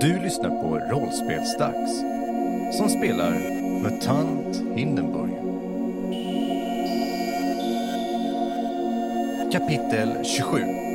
Du 0.00 0.18
lyssnar 0.18 0.50
på 0.50 0.78
Rollspelsdags 0.78 2.00
som 2.72 2.88
spelar 2.88 3.32
MUTANT 3.82 4.62
Hindenburg. 4.74 5.30
Kapitel 9.52 10.24
27 10.24 10.85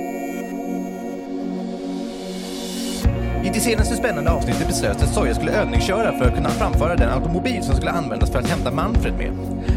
I 3.43 3.49
det 3.49 3.59
senaste 3.59 3.95
spännande 3.95 4.31
avsnittet 4.31 4.67
beslöts 4.67 5.03
att 5.03 5.13
Soja 5.13 5.35
skulle 5.35 5.51
övningsköra 5.51 6.17
för 6.17 6.25
att 6.25 6.35
kunna 6.35 6.49
framföra 6.49 6.95
den 6.95 7.09
automobil 7.09 7.63
som 7.63 7.75
skulle 7.75 7.91
användas 7.91 8.31
för 8.31 8.39
att 8.39 8.49
hämta 8.49 8.71
Manfred 8.71 9.13
med. 9.13 9.31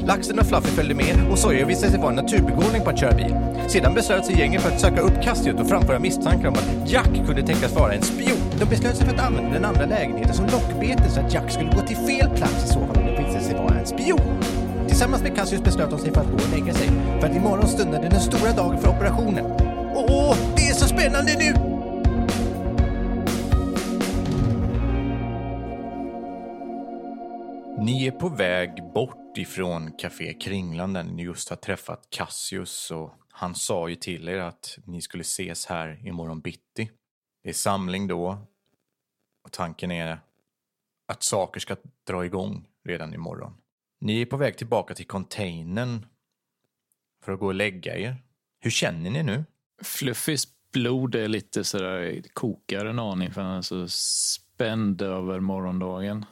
Laxen 0.06 0.38
och 0.38 0.46
Fluffy 0.46 0.68
följde 0.68 0.94
med 0.94 1.16
och 1.30 1.38
Soja 1.38 1.66
visade 1.66 1.92
sig 1.92 2.00
vara 2.00 2.10
en 2.10 2.16
naturbegåvning 2.16 2.84
på 2.84 2.90
att 2.90 2.98
köra 2.98 3.12
bil. 3.12 3.36
Sedan 3.68 3.94
beslöt 3.94 4.26
sig 4.26 4.38
gänget 4.38 4.62
för 4.62 4.70
att 4.70 4.80
söka 4.80 5.00
upp 5.00 5.22
Cassius 5.22 5.60
och 5.60 5.68
framföra 5.68 5.98
misstankar 5.98 6.48
om 6.48 6.54
att 6.54 6.90
Jack 6.90 7.10
kunde 7.26 7.42
tänkas 7.42 7.74
vara 7.74 7.92
en 7.92 8.02
spion. 8.02 8.38
De 8.58 8.64
beslöt 8.64 8.96
sig 8.96 9.06
för 9.06 9.14
att 9.14 9.26
använda 9.26 9.50
den 9.50 9.64
andra 9.64 9.86
lägenheten 9.86 10.34
som 10.34 10.46
lockbete 10.46 11.10
så 11.10 11.20
att 11.20 11.34
Jack 11.34 11.50
skulle 11.50 11.70
gå 11.70 11.80
till 11.80 11.96
fel 11.96 12.30
plats 12.36 12.64
i 12.64 12.68
så 12.68 12.80
fall 12.86 12.96
om 12.96 13.06
det 13.06 13.22
visade 13.22 13.44
sig 13.44 13.54
vara 13.54 13.78
en 13.78 13.86
spion. 13.86 14.42
Tillsammans 14.88 15.22
med 15.22 15.36
Cassius 15.36 15.62
beslöt 15.62 15.90
de 15.90 15.98
sig 15.98 16.12
för 16.12 16.20
att 16.20 16.26
gå 16.26 16.34
och 16.34 16.58
lägga 16.58 16.74
sig, 16.74 16.88
för 17.20 17.28
att 17.28 17.36
imorgon 17.36 17.68
stundade 17.68 18.08
den 18.08 18.20
stora 18.20 18.52
dagen 18.52 18.78
för 18.78 18.88
operationen. 18.88 19.44
Åh, 19.94 20.36
det 20.56 20.68
är 20.68 20.74
så 20.74 20.86
spännande 20.86 21.32
nu! 21.38 21.73
Ni 27.84 28.06
är 28.06 28.10
på 28.10 28.28
väg 28.28 28.92
bort 28.94 29.38
ifrån 29.38 29.92
Café 29.92 30.34
Kringlan 30.34 30.92
där 30.92 31.02
ni 31.02 31.22
just 31.22 31.48
har 31.48 31.56
träffat 31.56 32.06
Cassius 32.10 32.90
och 32.90 33.12
han 33.28 33.54
sa 33.54 33.88
ju 33.88 33.94
till 33.94 34.28
er 34.28 34.38
att 34.38 34.78
ni 34.84 35.00
skulle 35.00 35.20
ses 35.20 35.66
här 35.66 36.06
imorgon 36.06 36.40
bitti. 36.40 36.90
Det 37.42 37.48
är 37.48 37.52
samling 37.52 38.06
då 38.06 38.46
och 39.44 39.52
tanken 39.52 39.90
är 39.90 40.20
att 41.08 41.22
saker 41.22 41.60
ska 41.60 41.76
dra 42.06 42.24
igång 42.24 42.66
redan 42.84 43.14
imorgon. 43.14 43.52
Ni 44.00 44.22
är 44.22 44.26
på 44.26 44.36
väg 44.36 44.58
tillbaka 44.58 44.94
till 44.94 45.06
containern 45.06 46.06
för 47.24 47.32
att 47.32 47.40
gå 47.40 47.46
och 47.46 47.54
lägga 47.54 47.96
er. 47.96 48.16
Hur 48.60 48.70
känner 48.70 49.10
ni 49.10 49.22
nu? 49.22 49.44
Fluffys 49.82 50.48
blod 50.72 51.14
är 51.14 51.28
lite 51.28 51.64
sådär, 51.64 52.22
kokar 52.32 52.86
en 52.86 52.98
aning 52.98 53.30
för 53.30 53.40
han 53.42 53.56
är 53.56 53.62
så 53.62 53.88
spänd 53.88 55.02
över 55.02 55.40
morgondagen. 55.40 56.26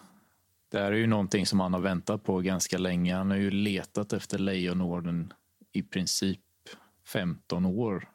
Det 0.72 0.78
här 0.78 0.92
är 0.92 0.96
ju 0.96 1.06
någonting 1.06 1.46
som 1.46 1.60
han 1.60 1.72
har 1.72 1.80
väntat 1.80 2.24
på 2.24 2.40
ganska 2.40 2.78
länge. 2.78 3.14
Han 3.14 3.30
har 3.30 3.36
ju 3.36 3.50
letat 3.50 4.12
efter 4.12 4.38
Lejonorden 4.38 5.32
i 5.72 5.82
princip 5.82 6.40
15 7.04 7.66
år 7.66 8.10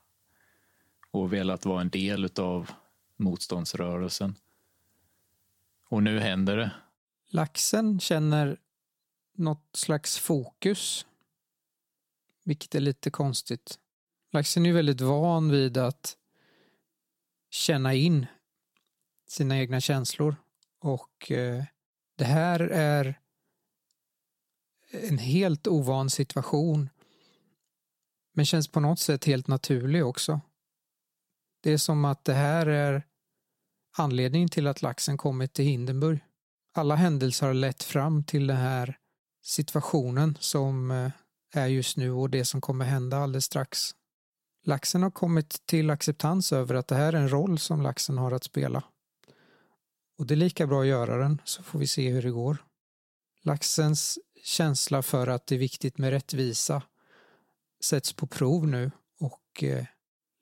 och 1.11 1.33
velat 1.33 1.65
vara 1.65 1.81
en 1.81 1.89
del 1.89 2.29
av 2.39 2.71
motståndsrörelsen. 3.17 4.35
Och 5.89 6.03
nu 6.03 6.19
händer 6.19 6.57
det. 6.57 6.71
Laxen 7.29 7.99
känner 7.99 8.57
något 9.33 9.69
slags 9.73 10.17
fokus, 10.19 11.05
vilket 12.43 12.75
är 12.75 12.79
lite 12.79 13.09
konstigt. 13.09 13.79
Laxen 14.31 14.65
är 14.65 14.69
ju 14.69 14.75
väldigt 14.75 15.01
van 15.01 15.51
vid 15.51 15.77
att 15.77 16.17
känna 17.49 17.93
in 17.93 18.25
sina 19.27 19.57
egna 19.57 19.81
känslor 19.81 20.35
och 20.79 21.31
eh, 21.31 21.63
det 22.17 22.25
här 22.25 22.59
är 22.59 23.19
en 24.91 25.17
helt 25.17 25.67
ovan 25.67 26.09
situation 26.09 26.89
men 28.33 28.45
känns 28.45 28.67
på 28.67 28.79
något 28.79 28.99
sätt 28.99 29.25
helt 29.25 29.47
naturlig 29.47 30.05
också. 30.05 30.41
Det 31.63 31.71
är 31.71 31.77
som 31.77 32.05
att 32.05 32.25
det 32.25 32.33
här 32.33 32.67
är 32.67 33.03
anledningen 33.97 34.49
till 34.49 34.67
att 34.67 34.81
laxen 34.81 35.17
kommit 35.17 35.53
till 35.53 35.65
Hindenburg. 35.65 36.19
Alla 36.73 36.95
händelser 36.95 37.47
har 37.47 37.53
lett 37.53 37.83
fram 37.83 38.23
till 38.23 38.47
den 38.47 38.57
här 38.57 38.97
situationen 39.43 40.37
som 40.39 40.91
eh, 40.91 41.11
är 41.53 41.67
just 41.67 41.97
nu 41.97 42.11
och 42.11 42.29
det 42.29 42.45
som 42.45 42.61
kommer 42.61 42.85
hända 42.85 43.17
alldeles 43.17 43.45
strax. 43.45 43.95
Laxen 44.63 45.03
har 45.03 45.11
kommit 45.11 45.65
till 45.65 45.89
acceptans 45.89 46.53
över 46.53 46.75
att 46.75 46.87
det 46.87 46.95
här 46.95 47.13
är 47.13 47.17
en 47.17 47.29
roll 47.29 47.59
som 47.59 47.81
laxen 47.81 48.17
har 48.17 48.31
att 48.31 48.43
spela. 48.43 48.83
Och 50.17 50.25
det 50.27 50.33
är 50.33 50.35
lika 50.35 50.67
bra 50.67 50.81
att 50.81 50.87
göra 50.87 51.17
den 51.17 51.41
så 51.45 51.63
får 51.63 51.79
vi 51.79 51.87
se 51.87 52.09
hur 52.09 52.21
det 52.21 52.31
går. 52.31 52.57
Laxens 53.41 54.19
känsla 54.43 55.01
för 55.01 55.27
att 55.27 55.47
det 55.47 55.55
är 55.55 55.59
viktigt 55.59 55.97
med 55.97 56.09
rättvisa 56.09 56.81
sätts 57.83 58.13
på 58.13 58.27
prov 58.27 58.67
nu 58.67 58.91
och 59.19 59.63
eh, 59.63 59.85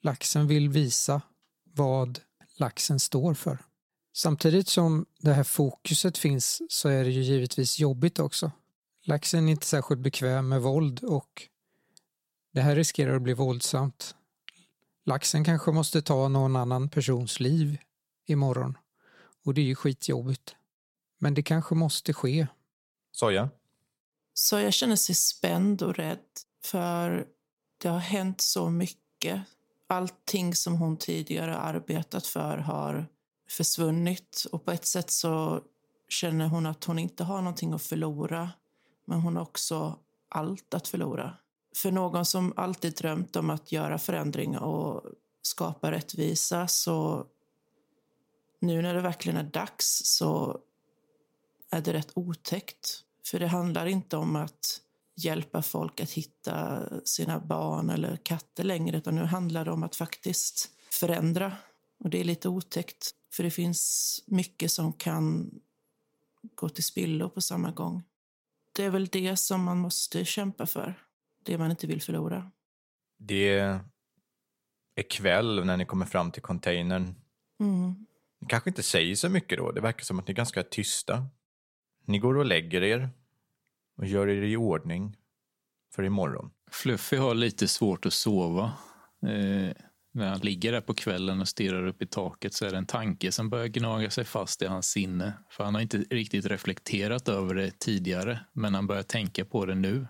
laxen 0.02 0.48
vill 0.48 0.70
visa 0.70 1.22
vad 1.64 2.20
laxen 2.58 3.00
står 3.00 3.34
för. 3.34 3.60
Samtidigt 4.14 4.68
som 4.68 5.06
det 5.20 5.34
här 5.34 5.44
fokuset 5.44 6.18
finns 6.18 6.62
så 6.70 6.90
är 6.90 7.04
det 7.04 7.12
ju 7.12 7.22
givetvis 7.22 7.80
jobbigt 7.80 8.20
också. 8.20 8.52
Laxen 9.04 9.48
är 9.48 9.52
inte 9.52 9.66
särskilt 9.66 10.02
bekväm 10.02 10.48
med 10.48 10.62
våld 10.62 11.04
och 11.04 11.48
det 12.54 12.62
här 12.62 12.76
riskerar 12.76 13.16
att 13.16 13.22
bli 13.22 13.34
våldsamt. 13.34 14.16
Laxen 15.06 15.46
kanske 15.46 15.72
måste 15.72 16.02
ta 16.02 16.28
någon 16.28 16.56
annan 16.56 16.90
persons 16.90 17.40
liv 17.40 17.78
imorgon. 18.26 18.78
Och 19.46 19.54
det 19.54 19.62
är 19.62 19.66
ju 19.66 19.76
skitjobbigt. 19.76 20.56
Men 21.18 21.34
det 21.34 21.44
kanske 21.44 21.76
måste 21.76 22.14
ske. 22.14 22.48
Soja? 23.12 23.50
Så 24.34 24.60
jag 24.60 24.74
känner 24.74 24.96
sig 24.96 25.16
spänd 25.16 25.82
och 25.82 25.96
rädd. 25.96 26.20
För 26.64 27.28
det 27.78 27.90
har 27.90 28.00
hänt 28.00 28.42
så 28.42 28.70
mycket. 28.70 29.42
Allting 29.88 30.56
som 30.56 30.76
hon 30.76 30.98
tidigare 30.98 31.58
arbetat 31.58 32.28
för 32.28 32.58
har 32.58 33.08
försvunnit. 33.50 34.46
Och 34.52 34.66
på 34.66 34.72
ett 34.72 34.86
sätt 34.86 35.12
så 35.12 35.62
känner 36.10 36.48
hon 36.48 36.66
att 36.66 36.84
hon 36.84 37.00
inte 37.00 37.24
har 37.24 37.38
någonting 37.38 37.74
att 37.74 37.84
förlora. 37.84 38.50
Men 39.06 39.20
hon 39.20 39.36
har 39.36 39.44
också 39.44 40.00
allt 40.30 40.74
att 40.74 40.88
förlora. 40.88 41.38
För 41.76 41.92
någon 41.92 42.26
som 42.26 42.54
alltid 42.56 42.94
drömt 42.94 43.36
om 43.36 43.50
att 43.50 43.72
göra 43.72 43.98
förändring 43.98 44.58
och 44.58 45.04
skapa 45.42 45.92
rättvisa 45.92 46.68
så 46.68 47.26
nu 48.60 48.82
när 48.82 48.94
det 48.94 49.02
verkligen 49.02 49.38
är 49.38 49.44
dags 49.44 50.02
så 50.06 50.60
är 51.70 51.82
det 51.82 51.94
rätt 51.94 52.12
otäckt. 52.14 53.04
För 53.26 53.40
det 53.40 53.48
handlar 53.48 53.86
inte 53.86 54.18
om 54.18 54.36
att 54.36 54.82
hjälpa 55.16 55.62
folk 55.62 56.00
att 56.00 56.12
hitta 56.12 56.84
sina 57.06 57.40
barn 57.40 57.90
eller 57.90 58.18
katter 58.18 58.64
längre 58.64 58.98
utan 58.98 59.16
nu 59.16 59.24
handlar 59.24 59.66
det 59.66 59.72
om 59.72 59.84
att 59.84 59.96
faktiskt 59.96 60.72
förändra. 60.92 61.52
Och 61.98 62.10
det 62.10 62.20
är 62.20 62.24
lite 62.24 62.50
otäckt 62.50 63.12
för 63.34 63.44
det 63.44 63.52
finns 63.52 64.24
mycket 64.28 64.72
som 64.72 64.94
kan 64.94 65.52
gå 66.56 66.70
till 66.70 66.84
spillo 66.84 67.30
på 67.30 67.42
samma 67.42 67.72
gång. 67.72 68.04
Det 68.72 68.84
är 68.84 68.90
väl 68.90 69.08
det 69.08 69.38
som 69.38 69.64
man 69.64 69.78
måste 69.78 70.26
kämpa 70.26 70.66
för, 70.66 70.94
det 71.44 71.58
man 71.58 71.72
inte 71.72 71.88
vill 71.88 72.02
förlora. 72.02 72.52
Det 73.18 73.80
är 74.96 75.04
kväll 75.10 75.66
när 75.66 75.78
ni 75.78 75.86
kommer 75.86 76.06
fram 76.06 76.32
till 76.32 76.42
containern. 76.42 77.16
Mm. 77.60 78.06
Ni 78.46 78.50
kanske 78.50 78.70
inte 78.70 78.84
säger 78.84 79.16
så 79.16 79.30
mycket 79.30 79.58
då. 79.58 79.72
Det 79.72 79.82
verkar 79.82 80.04
som 80.04 80.20
att 80.20 80.28
ni 80.28 80.32
är 80.32 80.36
ganska 80.36 80.64
tysta. 80.64 81.26
Ni 82.06 82.20
går 82.20 82.38
och 82.38 82.46
lägger 82.46 82.84
er 82.84 83.10
och 83.98 84.06
gör 84.06 84.28
er 84.28 84.42
i 84.42 84.56
ordning 84.56 85.18
för 85.96 86.04
imorgon. 86.04 86.52
Fluffy 86.72 87.18
har 87.18 87.36
lite 87.36 87.68
svårt 87.68 88.06
att 88.06 88.14
sova. 88.14 88.64
Eh, 89.22 89.72
när 90.12 90.30
han 90.30 90.40
ligger 90.40 90.72
där 90.72 90.82
på 90.82 90.94
kvällen 90.94 91.42
och 91.42 91.48
stirrar 91.48 91.88
upp 91.88 92.02
i 92.02 92.06
taket 92.06 92.54
så 92.54 92.66
är 92.66 92.72
det 92.72 92.78
en 92.78 92.86
tanke 92.86 93.32
som 93.32 93.50
börjar 93.50 93.68
gnaga 93.68 94.10
sig 94.10 94.26
fast 94.26 94.62
i 94.62 94.66
hans 94.66 94.88
sinne. 94.88 95.34
För 95.50 95.64
han 95.64 95.76
har 95.76 95.82
inte 95.82 95.98
riktigt 95.98 96.46
reflekterat 96.46 97.30
över 97.30 97.56
det 97.56 97.80
tidigare, 97.80 98.40
men 98.54 98.76
han 98.76 98.88
börjar 98.88 99.04
tänka 99.04 99.46
på 99.46 99.66
det 99.66 99.76
nu. 99.76 100.08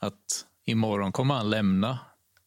Att 0.00 0.46
imorgon 0.64 1.12
kommer 1.12 1.34
han 1.34 1.50
lämna 1.50 1.98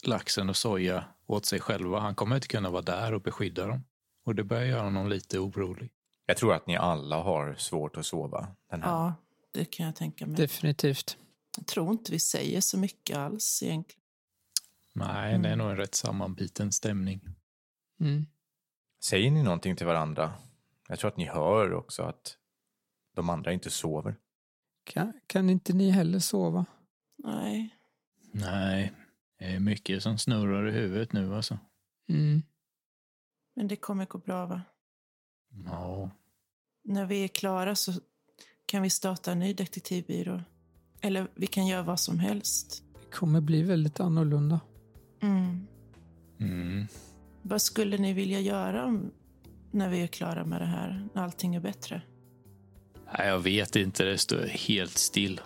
laxen 0.04 0.50
och 0.50 0.58
soja 0.58 1.04
åt 1.26 1.46
sig 1.46 1.60
själva. 1.60 2.00
Han 2.00 2.16
kommer 2.16 2.36
inte 2.36 2.48
kunna 2.48 2.70
vara 2.70 2.82
där 2.82 3.14
och 3.14 3.22
beskydda 3.22 3.68
dem. 3.68 3.84
Och 4.30 4.36
det 4.36 4.44
börjar 4.44 4.66
göra 4.66 4.82
honom 4.82 5.10
lite 5.10 5.40
orolig. 5.40 5.92
Jag 6.26 6.38
tror 6.38 6.54
att 6.54 6.68
ni 6.68 6.78
alla 6.78 7.22
har 7.22 7.56
svårt 7.56 7.98
att 7.98 8.06
sova. 8.06 8.56
Den 8.70 8.84
här. 8.84 8.92
Ja, 8.92 9.14
det 9.52 9.66
kan 9.66 9.86
jag 9.86 9.96
tänka 9.96 10.28
mig. 10.28 10.36
Definitivt. 10.36 11.18
Jag 11.58 11.68
tror 11.68 11.92
inte 11.92 12.12
vi 12.12 12.20
säger 12.20 12.62
så 12.62 12.78
mycket 12.78 13.18
alls 13.18 13.64
egentligen. 13.64 14.04
Nej, 14.94 15.40
det 15.40 15.50
är 15.50 15.56
nog 15.56 15.70
en 15.70 15.78
rätt 15.78 15.96
sammanbiten 15.96 16.72
stämning. 16.72 17.22
Mm. 18.00 18.26
Säger 19.04 19.32
ni 19.32 19.44
någonting 19.44 19.76
till 19.76 19.86
varandra? 19.86 20.34
Jag 20.88 21.00
tror 21.00 21.12
att 21.12 21.18
ni 21.18 21.26
hör 21.26 21.74
också 21.74 22.04
att 22.04 22.38
de 23.16 23.30
andra 23.30 23.54
inte 23.54 23.70
sover. 23.70 24.16
Kan, 24.84 25.14
kan 25.28 25.50
inte 25.50 25.74
ni 25.74 25.90
heller 25.90 26.20
sova? 26.20 26.66
Nej. 27.18 27.76
Nej, 28.32 28.94
det 29.40 29.46
är 29.46 29.60
mycket 29.60 30.04
som 30.04 30.18
snurrar 30.18 30.68
i 30.68 30.72
huvudet 30.72 31.14
nu 31.14 31.36
alltså. 31.36 31.60
Mm. 32.10 32.44
Men 33.60 33.68
det 33.68 33.76
kommer 33.76 34.06
gå 34.06 34.18
bra, 34.18 34.46
va? 34.46 34.62
Ja, 35.66 36.10
När 36.84 37.06
vi 37.06 37.24
är 37.24 37.28
klara 37.28 37.76
så 37.76 37.94
kan 38.66 38.84
vi 38.84 38.90
starta 38.90 39.32
en 39.32 39.40
ny 39.40 39.54
detektivbyrå. 39.54 40.42
Eller 41.02 41.28
vi 41.36 41.48
kan 41.48 41.68
göra 41.68 41.84
vad 41.84 42.00
som 42.00 42.20
helst. 42.20 42.84
Det 42.94 43.16
kommer 43.16 43.42
bli 43.42 43.64
väldigt 43.64 44.00
annorlunda. 44.00 44.60
Mm. 45.22 45.68
mm. 46.40 46.88
Vad 47.42 47.62
skulle 47.62 47.98
ni 47.98 48.14
vilja 48.14 48.40
göra 48.40 49.02
när 49.72 49.90
vi 49.90 50.02
är 50.02 50.08
klara 50.08 50.46
med 50.46 50.62
det 50.62 50.66
här, 50.66 51.10
när 51.14 51.24
allting 51.24 51.56
är 51.56 51.60
bättre? 51.60 52.02
Nej, 53.18 53.28
jag 53.28 53.40
vet 53.40 53.76
inte. 53.76 54.04
Det 54.04 54.18
står 54.18 54.48
helt 54.48 54.98
still. 54.98 55.42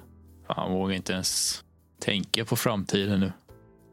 Jag 0.48 0.70
vågar 0.70 0.96
inte 0.96 1.14
ens 1.14 1.64
tänka 2.00 2.46
på 2.46 2.56
framtiden 2.56 3.20
nu. 3.20 3.32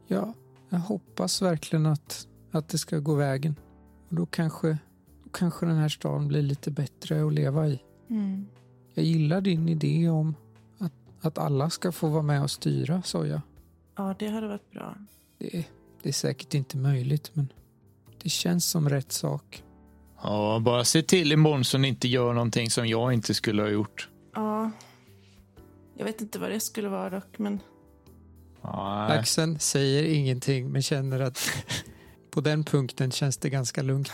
Ja, 0.07 0.33
jag 0.69 0.79
hoppas 0.79 1.41
verkligen 1.41 1.85
att, 1.85 2.27
att 2.51 2.69
det 2.69 2.77
ska 2.77 2.99
gå 2.99 3.15
vägen. 3.15 3.55
Och 4.11 4.17
då 4.17 4.25
kanske, 4.25 4.67
då 5.23 5.29
kanske 5.29 5.65
den 5.65 5.75
här 5.77 5.89
staden 5.89 6.27
blir 6.27 6.41
lite 6.41 6.71
bättre 6.71 7.25
att 7.27 7.33
leva 7.33 7.67
i. 7.67 7.79
Mm. 8.09 8.47
Jag 8.93 9.05
gillar 9.05 9.41
din 9.41 9.69
idé 9.69 10.09
om 10.09 10.35
att, 10.77 10.93
att 11.21 11.37
alla 11.37 11.69
ska 11.69 11.91
få 11.91 12.07
vara 12.07 12.21
med 12.23 12.43
och 12.43 12.51
styra, 12.51 13.01
Soja. 13.01 13.41
Ja, 13.95 14.15
det 14.19 14.27
hade 14.27 14.47
varit 14.47 14.71
bra. 14.71 14.95
Det, 15.37 15.57
är- 15.57 15.65
det 16.03 16.09
är 16.09 16.13
säkert 16.13 16.53
inte 16.53 16.77
möjligt, 16.77 17.31
men 17.33 17.47
det 18.23 18.29
känns 18.29 18.65
som 18.69 18.89
rätt 18.89 19.11
sak. 19.11 19.63
Ja, 20.23 20.59
bara 20.65 20.83
se 20.85 21.01
till 21.01 21.31
imorgon 21.31 21.63
så 21.63 21.77
ni 21.77 21.87
inte 21.87 22.07
gör 22.07 22.33
någonting 22.33 22.69
som 22.69 22.87
jag 22.87 23.13
inte 23.13 23.33
skulle 23.33 23.61
ha 23.61 23.69
gjort. 23.69 24.09
Ja. 24.35 24.71
Jag 25.97 26.05
vet 26.05 26.21
inte 26.21 26.39
vad 26.39 26.49
det 26.51 26.59
skulle 26.59 26.89
vara 26.89 27.09
dock, 27.09 27.37
men 27.39 27.59
Nej. 28.63 29.09
Laxen 29.17 29.59
säger 29.59 30.03
ingenting, 30.03 30.69
men 30.71 30.81
känner 30.81 31.19
att 31.19 31.39
på 32.31 32.41
den 32.41 32.63
punkten 32.63 33.11
känns 33.11 33.37
det 33.37 33.49
ganska 33.49 33.81
lugnt. 33.81 34.11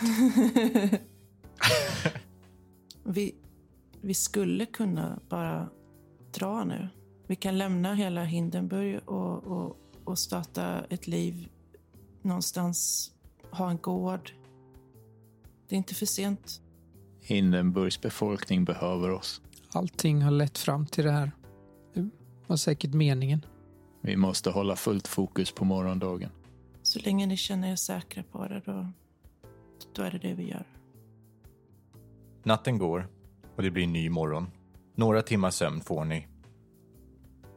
vi, 3.04 3.34
vi 4.00 4.14
skulle 4.14 4.66
kunna 4.66 5.20
bara 5.28 5.68
dra 6.34 6.64
nu. 6.64 6.88
Vi 7.26 7.36
kan 7.36 7.58
lämna 7.58 7.94
hela 7.94 8.24
Hindenburg 8.24 9.00
och, 9.08 9.44
och, 9.44 9.76
och 10.04 10.18
starta 10.18 10.84
ett 10.90 11.06
liv 11.06 11.48
någonstans, 12.22 13.10
ha 13.50 13.70
en 13.70 13.78
gård. 13.78 14.30
Det 15.68 15.74
är 15.74 15.76
inte 15.76 15.94
för 15.94 16.06
sent. 16.06 16.60
Hindenburgs 17.20 18.00
befolkning 18.00 18.64
behöver 18.64 19.10
oss. 19.10 19.42
Allting 19.72 20.22
har 20.22 20.30
lett 20.30 20.58
fram 20.58 20.86
till 20.86 21.04
det 21.04 21.10
här. 21.10 21.32
Det 21.94 22.10
var 22.46 22.56
säkert 22.56 22.94
meningen. 22.94 23.44
Vi 24.00 24.16
måste 24.16 24.50
hålla 24.50 24.76
fullt 24.76 25.08
fokus 25.08 25.52
på 25.52 25.64
morgondagen. 25.64 26.30
Så 26.88 26.98
länge 26.98 27.26
ni 27.26 27.36
känner 27.36 27.72
er 27.72 27.76
säkra 27.76 28.22
på 28.22 28.48
det, 28.48 28.62
då, 28.66 28.92
då 29.94 30.02
är 30.02 30.10
det 30.10 30.18
det 30.18 30.34
vi 30.34 30.48
gör. 30.48 30.66
Natten 32.42 32.78
går 32.78 33.08
och 33.56 33.62
det 33.62 33.70
blir 33.70 33.84
en 33.84 33.92
ny 33.92 34.10
morgon. 34.10 34.46
Några 34.94 35.22
timmars 35.22 35.54
sömn 35.54 35.80
får 35.80 36.04
ni. 36.04 36.26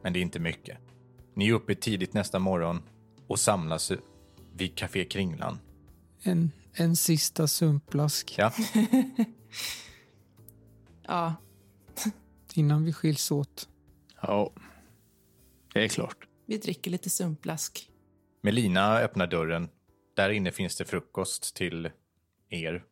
Men 0.02 0.12
det 0.12 0.18
är 0.18 0.20
inte 0.20 0.38
mycket. 0.38 0.78
Ni 1.34 1.48
är 1.48 1.52
uppe 1.52 1.74
tidigt 1.74 2.14
nästa 2.14 2.38
morgon 2.38 2.82
och 3.26 3.38
samlas 3.38 3.92
vid 4.54 4.76
Café 4.76 5.04
Kringlan. 5.04 5.58
En, 6.22 6.50
en 6.72 6.96
sista 6.96 7.48
sumplask 7.48 8.34
Ja, 8.38 8.52
Ja, 11.02 11.34
innan 12.54 12.84
vi 12.84 12.92
skiljs 12.92 13.30
åt. 13.30 13.68
Ja, 14.22 14.52
det 15.74 15.84
är 15.84 15.88
klart. 15.88 16.28
vi 16.46 16.58
dricker 16.58 16.90
lite 16.90 17.10
sumplask. 17.10 17.88
Melina 18.44 18.98
öppnar 18.98 19.26
dörren. 19.26 19.68
Där 20.14 20.30
inne 20.30 20.52
finns 20.52 20.76
det 20.76 20.84
frukost 20.84 21.56
till 21.56 21.90
er. 22.48 22.84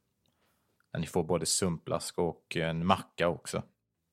Där 0.93 1.01
ni 1.01 1.07
får 1.07 1.25
både 1.25 1.47
sumplask 1.47 2.19
och 2.19 2.57
en 2.57 2.87
macka 2.87 3.29
också. 3.29 3.63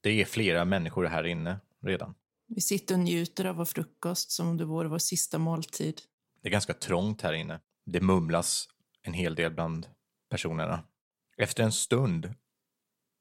Det 0.01 0.21
är 0.21 0.25
flera 0.25 0.65
människor 0.65 1.05
här 1.05 1.23
inne 1.23 1.59
redan. 1.81 2.15
Vi 2.47 2.61
sitter 2.61 2.95
och 2.95 2.99
njuter 2.99 3.45
av 3.45 3.55
vår 3.55 3.65
frukost 3.65 4.31
som 4.31 4.47
om 4.47 4.57
det 4.57 4.65
vore 4.65 4.87
vår 4.87 4.97
sista 4.97 5.37
måltid. 5.37 6.01
Det 6.41 6.47
är 6.47 6.51
ganska 6.51 6.73
trångt 6.73 7.21
här 7.21 7.33
inne. 7.33 7.59
Det 7.85 8.01
mumlas 8.01 8.69
en 9.01 9.13
hel 9.13 9.35
del 9.35 9.53
bland 9.53 9.87
personerna. 10.29 10.83
Efter 11.37 11.63
en 11.63 11.71
stund 11.71 12.33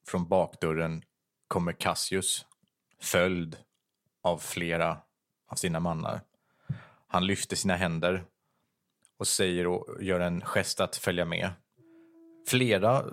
från 0.07 0.29
bakdörren 0.29 1.05
kommer 1.49 1.73
Cassius, 1.73 2.47
följd 3.01 3.57
av 4.23 4.39
flera 4.39 5.01
av 5.49 5.57
sina 5.57 5.81
mannar. 5.81 6.21
Han 7.17 7.27
lyfter 7.27 7.57
sina 7.57 7.77
händer 7.77 8.25
och 9.19 9.27
säger 9.27 9.67
och 9.67 10.03
gör 10.03 10.21
en 10.21 10.41
gest 10.41 10.81
att 10.81 10.97
följa 10.97 11.25
med. 11.25 11.51
Flera 12.49 12.97
eh, 12.97 13.05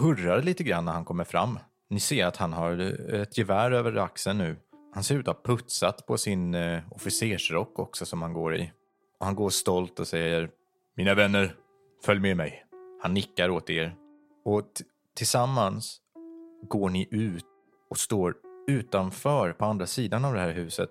hurrar 0.00 0.42
lite 0.42 0.64
grann 0.64 0.84
när 0.84 0.92
han 0.92 1.04
kommer 1.04 1.24
fram. 1.24 1.58
Ni 1.90 2.00
ser 2.00 2.26
att 2.26 2.36
han 2.36 2.52
har 2.52 2.80
eh, 2.80 3.20
ett 3.20 3.38
gevär 3.38 3.70
över 3.70 3.96
axeln 3.96 4.38
nu. 4.38 4.56
Han 4.94 5.04
ser 5.04 5.14
ut 5.14 5.28
att 5.28 5.36
ha 5.36 5.42
putsat 5.54 6.06
på 6.06 6.18
sin 6.18 6.54
eh, 6.54 6.82
officersrock 6.90 7.78
också 7.78 8.06
som 8.06 8.22
han 8.22 8.32
går 8.32 8.56
i. 8.56 8.72
Och 9.18 9.26
han 9.26 9.34
går 9.34 9.50
stolt 9.50 10.00
och 10.00 10.08
säger 10.08 10.50
Mina 10.96 11.14
vänner, 11.14 11.54
följ 12.04 12.20
med 12.20 12.36
mig. 12.36 12.66
Han 13.02 13.14
nickar 13.14 13.50
åt 13.50 13.70
er. 13.70 13.94
Och 14.44 14.64
tillsammans 15.16 16.00
går 16.68 16.90
ni 16.90 17.08
ut 17.10 17.46
och 17.90 17.98
står 17.98 18.34
utanför 18.66 19.52
på 19.52 19.64
andra 19.64 19.86
sidan 19.86 20.24
av 20.24 20.34
det 20.34 20.40
här 20.40 20.52
huset. 20.52 20.90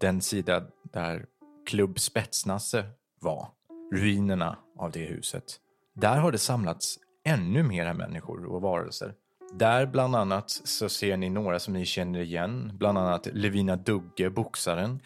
Den 0.00 0.20
sida 0.20 0.64
där 0.82 1.26
Klubb 1.66 2.00
Spetsnase 2.00 2.84
var. 3.20 3.48
Ruinerna 3.92 4.58
av 4.78 4.90
det 4.90 5.04
huset. 5.04 5.60
Där 5.94 6.16
har 6.16 6.32
det 6.32 6.38
samlats 6.38 6.98
ännu 7.24 7.62
mera 7.62 7.94
människor 7.94 8.44
och 8.44 8.62
varelser. 8.62 9.14
Där 9.54 9.86
bland 9.86 10.16
annat 10.16 10.50
så 10.50 10.88
ser 10.88 11.16
ni 11.16 11.30
några 11.30 11.58
som 11.58 11.74
ni 11.74 11.84
känner 11.84 12.20
igen. 12.20 12.72
Bland 12.74 12.98
annat 12.98 13.28
Levina 13.32 13.76
Dugge, 13.76 14.30
boxaren. 14.30 15.00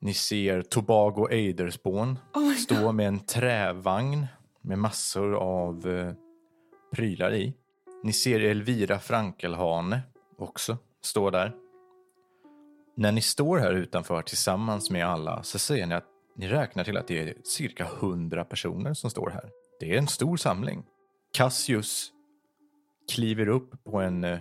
Ni 0.00 0.14
ser 0.14 0.62
Tobago 0.62 1.28
Eiderspån 1.30 2.18
stå 2.62 2.92
med 2.92 3.08
en 3.08 3.20
trävagn 3.20 4.26
med 4.60 4.78
massor 4.78 5.34
av 5.34 5.88
eh, 5.88 6.12
prylar 6.92 7.34
i. 7.34 7.54
Ni 8.02 8.12
ser 8.12 8.40
Elvira 8.40 8.98
Frankelhane 8.98 10.00
också 10.38 10.78
stå 11.02 11.30
där. 11.30 11.61
När 12.94 13.12
ni 13.12 13.20
står 13.20 13.58
här 13.58 13.72
utanför 13.72 14.22
tillsammans 14.22 14.90
med 14.90 15.06
alla 15.06 15.42
så 15.42 15.58
ser 15.58 15.86
ni 15.86 15.94
att 15.94 16.06
ni 16.36 16.48
räknar 16.48 16.84
till 16.84 16.96
att 16.96 17.06
det 17.06 17.18
är 17.18 17.34
cirka 17.44 17.84
hundra 17.84 18.44
personer 18.44 18.94
som 18.94 19.10
står 19.10 19.30
här. 19.30 19.50
Det 19.80 19.94
är 19.94 19.98
en 19.98 20.08
stor 20.08 20.36
samling. 20.36 20.84
Cassius 21.32 22.12
kliver 23.12 23.48
upp 23.48 23.84
på 23.84 24.00
en, 24.00 24.24
eh, 24.24 24.38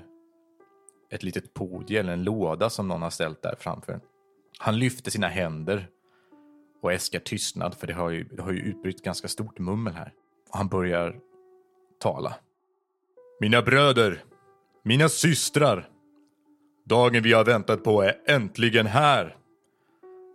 ett 1.12 1.24
litet 1.24 1.54
podie 1.54 2.00
eller 2.00 2.14
en 2.14 2.24
låda 2.24 2.70
som 2.70 2.88
någon 2.88 3.02
har 3.02 3.10
ställt 3.10 3.42
där 3.42 3.56
framför. 3.60 4.00
Han 4.58 4.80
lyfter 4.80 5.12
sina 5.12 5.28
händer 5.28 5.88
och 6.82 6.94
äskar 6.94 7.20
tystnad 7.20 7.76
för 7.76 7.88
det 7.88 7.94
har 7.94 8.10
ju, 8.10 8.24
det 8.24 8.42
har 8.42 8.52
ju 8.52 8.60
utbrytt 8.60 9.04
ganska 9.04 9.28
stort 9.28 9.60
mummel 9.60 9.94
här. 9.94 10.14
Och 10.50 10.58
han 10.58 10.68
börjar 10.68 11.20
tala. 12.00 12.36
Mina 13.40 13.62
bröder, 13.62 14.24
mina 14.84 15.10
systrar. 15.10 15.91
Dagen 16.86 17.24
vi 17.24 17.34
har 17.34 17.46
väntat 17.46 17.84
på 17.84 18.02
är 18.02 18.16
äntligen 18.28 18.86
här. 18.86 19.36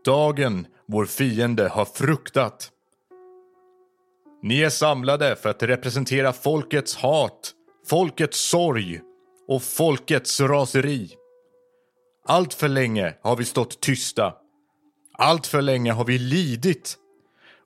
Dagen 0.04 0.66
vår 0.88 1.06
fiende 1.06 1.68
har 1.68 1.84
fruktat. 1.84 2.70
Ni 4.42 4.60
är 4.62 4.70
samlade 4.70 5.36
för 5.36 5.48
att 5.50 5.62
representera 5.62 6.32
folkets 6.32 6.96
hat, 6.96 7.52
folkets 7.88 8.48
sorg 8.48 9.00
och 9.48 9.62
folkets 9.62 10.40
raseri. 10.40 11.10
Allt 12.26 12.54
för 12.54 12.68
länge 12.68 13.14
har 13.22 13.36
vi 13.36 13.44
stått 13.44 13.80
tysta. 13.80 14.34
Allt 15.18 15.46
för 15.46 15.62
länge 15.62 15.92
har 15.92 16.04
vi 16.04 16.18
lidit. 16.18 16.96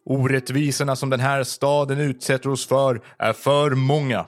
Orättvisorna 0.04 0.96
som 0.96 1.10
den 1.10 1.20
här 1.20 1.44
staden 1.44 1.99
utsätter 1.99 2.50
oss 2.50 2.66
för 2.66 3.02
är 3.18 3.32
för 3.32 3.70
många. 3.70 4.26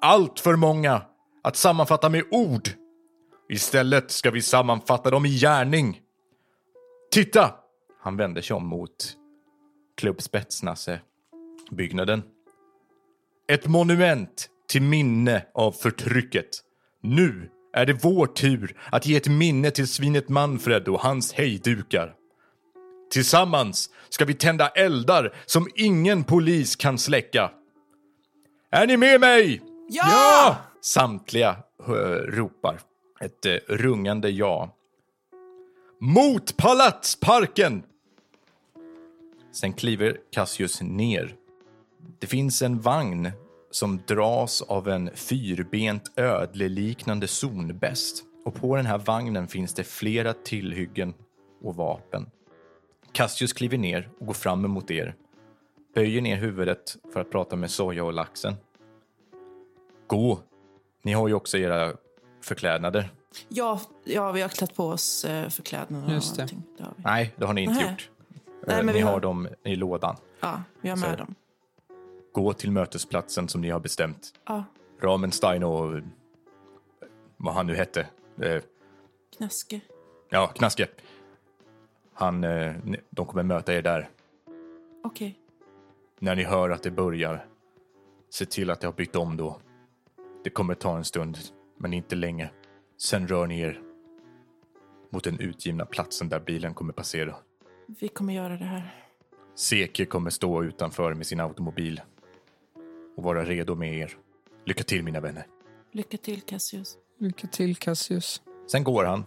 Allt 0.00 0.40
för 0.40 0.56
många 0.56 1.02
att 1.42 1.56
sammanfatta 1.56 2.08
med 2.08 2.24
ord. 2.30 2.68
Istället 3.52 4.10
ska 4.10 4.30
vi 4.30 4.42
sammanfatta 4.42 5.10
dem 5.10 5.26
i 5.26 5.38
gärning. 5.38 6.00
Titta! 7.10 7.54
Han 8.02 8.16
vänder 8.16 8.42
sig 8.42 8.56
om 8.56 8.66
mot 8.66 9.16
Klubb 9.96 10.20
byggnaden. 11.70 12.22
Ett 13.48 13.66
monument 13.66 14.48
till 14.68 14.82
minne 14.82 15.46
av 15.54 15.72
förtrycket. 15.72 16.48
Nu 17.02 17.50
är 17.72 17.86
det 17.86 17.92
vår 17.92 18.26
tur 18.26 18.76
att 18.92 19.06
ge 19.06 19.16
ett 19.16 19.28
minne 19.28 19.70
till 19.70 19.88
svinet 19.88 20.28
Manfred 20.28 20.88
och 20.88 21.00
hans 21.00 21.32
hejdukar. 21.32 22.14
Tillsammans 23.10 23.90
ska 24.08 24.24
vi 24.24 24.34
tända 24.34 24.68
eldar 24.68 25.34
som 25.46 25.68
ingen 25.74 26.24
polis 26.24 26.76
kan 26.76 26.98
släcka. 26.98 27.50
Är 28.70 28.86
ni 28.86 28.96
med 28.96 29.20
mig? 29.20 29.62
Ja! 29.88 30.56
Samtliga 30.80 31.56
eh, 31.88 31.92
ropar 32.32 32.80
ett 33.22 33.46
eh, 33.46 33.54
rungande 33.68 34.30
ja. 34.30 34.76
Mot 35.98 36.56
palatsparken! 36.56 37.82
Sen 39.52 39.72
kliver 39.72 40.16
Cassius 40.30 40.82
ner. 40.82 41.36
Det 42.18 42.26
finns 42.26 42.62
en 42.62 42.80
vagn 42.80 43.30
som 43.70 44.00
dras 44.06 44.62
av 44.62 44.88
en 44.88 45.10
fyrbent 45.14 46.12
ödleliknande 46.16 47.26
zonbäst. 47.26 48.24
Och 48.44 48.54
på 48.54 48.76
den 48.76 48.86
här 48.86 48.98
vagnen 48.98 49.48
finns 49.48 49.74
det 49.74 49.84
flera 49.84 50.32
tillhyggen 50.32 51.14
och 51.62 51.76
vapen. 51.76 52.30
Cassius 53.12 53.52
kliver 53.52 53.78
ner 53.78 54.08
och 54.18 54.26
går 54.26 54.34
fram 54.34 54.64
emot 54.64 54.90
er. 54.90 55.14
Böjer 55.94 56.22
ner 56.22 56.36
huvudet 56.36 56.96
för 57.12 57.20
att 57.20 57.30
prata 57.30 57.56
med 57.56 57.70
Soja 57.70 58.04
och 58.04 58.12
laxen. 58.12 58.54
Gå! 60.06 60.40
Ni 61.02 61.12
har 61.12 61.28
ju 61.28 61.34
också 61.34 61.58
era 61.58 61.92
förklädnader. 62.42 63.10
Ja, 63.48 63.80
ja, 64.04 64.32
vi 64.32 64.40
har 64.40 64.48
klätt 64.48 64.76
på 64.76 64.86
oss 64.88 65.24
eh, 65.24 65.48
förklädnaderna 65.48 66.12
Just 66.14 66.30
och 66.30 66.36
det. 66.36 66.42
allting. 66.42 66.62
Det 66.78 66.82
har 66.84 66.92
vi. 66.96 67.02
Nej, 67.02 67.34
det 67.36 67.44
har 67.46 67.54
ni 67.54 67.62
inte 67.62 67.74
Nej. 67.74 67.90
gjort. 67.90 68.10
Nej, 68.66 68.78
Eh, 68.78 68.84
men 68.84 68.86
ni 68.86 68.92
vi 68.92 69.00
har 69.00 69.12
har- 69.12 69.20
dem 69.20 69.48
i 69.64 69.76
lådan. 69.76 70.16
Ja, 70.40 70.62
vi 70.80 70.88
har 70.88 70.96
Så- 70.96 71.06
med 71.06 71.18
dem. 71.18 71.34
Gå 72.32 72.52
till 72.52 72.70
mötesplatsen 72.70 73.48
som 73.48 73.60
ni 73.60 73.70
har 73.70 73.80
bestämt. 73.80 74.34
Ja, 74.44 74.64
Ramenstein 75.00 75.64
och 75.64 75.96
eh, 75.96 76.02
vad 77.36 77.54
han 77.54 77.66
nu 77.66 77.74
hette. 77.74 78.06
Knaske. 79.36 79.80
ja, 80.30 80.46
Knaske. 80.46 80.88
Han, 82.14 82.40
de 83.10 83.26
kommer 83.26 83.42
möta 83.42 83.74
er 83.74 83.82
där. 83.82 84.10
Okej. 85.04 85.38
När 86.18 86.34
ni 86.36 86.42
hör 86.44 86.70
att 86.70 86.82
det 86.82 86.90
börjar, 86.90 87.46
se 88.30 88.46
till 88.46 88.70
att 88.70 88.80
det 88.80 88.86
har 88.86 88.92
bytt 88.94 89.16
om 89.16 89.36
då. 89.36 89.60
Det 90.44 90.50
kommer 90.50 90.74
ta 90.74 90.96
en 90.96 91.04
stund, 91.04 91.38
men 91.82 91.92
inte 91.92 92.16
länge. 92.16 92.50
Sen 92.96 93.28
rör 93.28 93.46
ni 93.46 93.60
er 93.60 93.80
mot 95.10 95.24
den 95.24 95.40
utgivna 95.40 95.86
platsen 95.86 96.28
där 96.28 96.40
bilen 96.40 96.74
kommer 96.74 96.92
passera. 96.92 97.36
Vi 98.00 98.08
kommer 98.08 98.34
göra 98.34 98.56
det 98.56 98.64
här. 98.64 98.94
Seke 99.54 100.06
kommer 100.06 100.30
stå 100.30 100.64
utanför 100.64 101.14
med 101.14 101.26
sin 101.26 101.40
automobil 101.40 102.00
och 103.16 103.22
vara 103.22 103.44
redo 103.44 103.74
med 103.74 103.94
er. 103.94 104.16
Lycka 104.64 104.84
till 104.84 105.02
mina 105.02 105.20
vänner. 105.20 105.46
Lycka 105.92 106.16
till, 106.16 106.40
Cassius. 106.40 106.96
Lycka 107.18 107.46
till 107.46 107.76
Cassius. 107.76 108.42
Sen 108.66 108.84
går 108.84 109.04
han. 109.04 109.24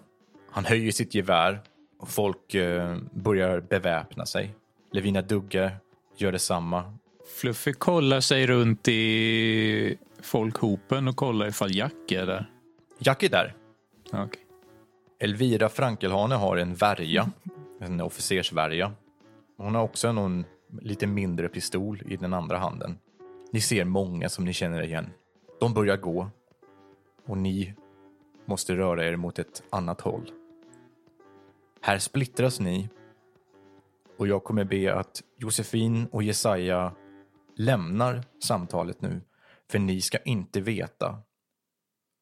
Han 0.50 0.66
höjer 0.66 0.92
sitt 0.92 1.16
gevär 1.16 1.62
och 2.00 2.10
folk 2.10 2.54
eh, 2.54 2.98
börjar 3.12 3.62
beväpna 3.62 4.26
sig. 4.26 4.56
Levina 4.92 5.22
Dugge 5.22 5.72
gör 6.18 6.32
detsamma. 6.32 6.98
Fluffy 7.38 7.74
kollar 7.74 8.20
sig 8.20 8.48
runt 8.48 8.88
i 8.88 9.98
folkhopen 10.26 11.08
och 11.08 11.16
kollar 11.16 11.48
ifall 11.48 11.76
Jack 11.76 12.12
är 12.12 12.26
där. 12.26 12.50
Jack 13.00 13.24
är 13.24 13.30
där. 13.30 13.56
Okej. 14.14 14.42
Elvira 15.20 15.70
Frankelhane 15.70 16.36
har 16.36 16.58
en 16.58 16.74
värja, 16.74 17.32
en 17.80 18.02
officersvärja. 18.02 18.94
Hon 19.58 19.76
har 19.76 19.84
också 19.84 20.12
någon 20.12 20.46
lite 20.82 21.08
mindre 21.08 21.48
pistol 21.48 22.02
i 22.06 22.18
den 22.18 22.34
andra 22.34 22.58
handen. 22.58 22.98
Ni 23.52 23.62
ser 23.62 23.86
många 23.86 24.30
som 24.30 24.46
ni 24.46 24.54
känner 24.54 24.82
igen. 24.82 25.10
De 25.60 25.74
börjar 25.74 25.98
gå 25.98 26.30
och 27.26 27.38
ni 27.38 27.74
måste 28.46 28.76
röra 28.76 29.06
er 29.06 29.16
mot 29.16 29.40
ett 29.40 29.64
annat 29.70 30.02
håll. 30.02 30.32
Här 31.82 32.00
splittras 32.00 32.60
ni 32.60 32.90
och 34.18 34.28
jag 34.28 34.44
kommer 34.44 34.64
be 34.64 34.96
att 34.96 35.24
Josefin 35.38 36.08
och 36.12 36.24
Jesaja 36.24 36.96
lämnar 37.56 38.24
samtalet 38.40 39.02
nu 39.02 39.22
för 39.72 39.80
ni 39.80 40.02
ska 40.02 40.18
inte 40.18 40.62
veta 40.62 41.22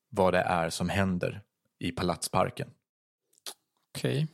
vad 0.10 0.34
det 0.34 0.40
är 0.40 0.70
som 0.70 0.90
händer 0.90 1.42
i 1.80 1.92
Palatsparken. 1.92 2.74
Okej. 3.98 4.28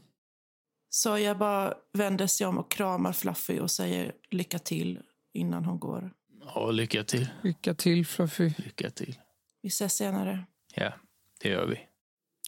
Så 0.89 1.17
jag 1.17 1.37
bara 1.37 1.73
vänder 1.93 2.27
sig 2.27 2.47
om 2.47 2.57
och 2.57 2.71
kramar 2.71 3.13
Fluffy 3.13 3.59
och 3.59 3.71
säger 3.71 4.15
lycka 4.29 4.59
till 4.59 4.99
innan 5.33 5.65
hon 5.65 5.79
går. 5.79 6.13
Ja, 6.45 6.71
lycka 6.71 7.03
till. 7.03 7.29
Lycka 7.43 7.73
till 7.73 8.05
Fluffy. 8.05 8.53
Lycka 8.57 8.89
till. 8.89 9.19
Vi 9.61 9.67
ses 9.67 9.93
senare. 9.93 10.45
Ja, 10.75 10.93
det 11.41 11.49
gör 11.49 11.65
vi. 11.67 11.87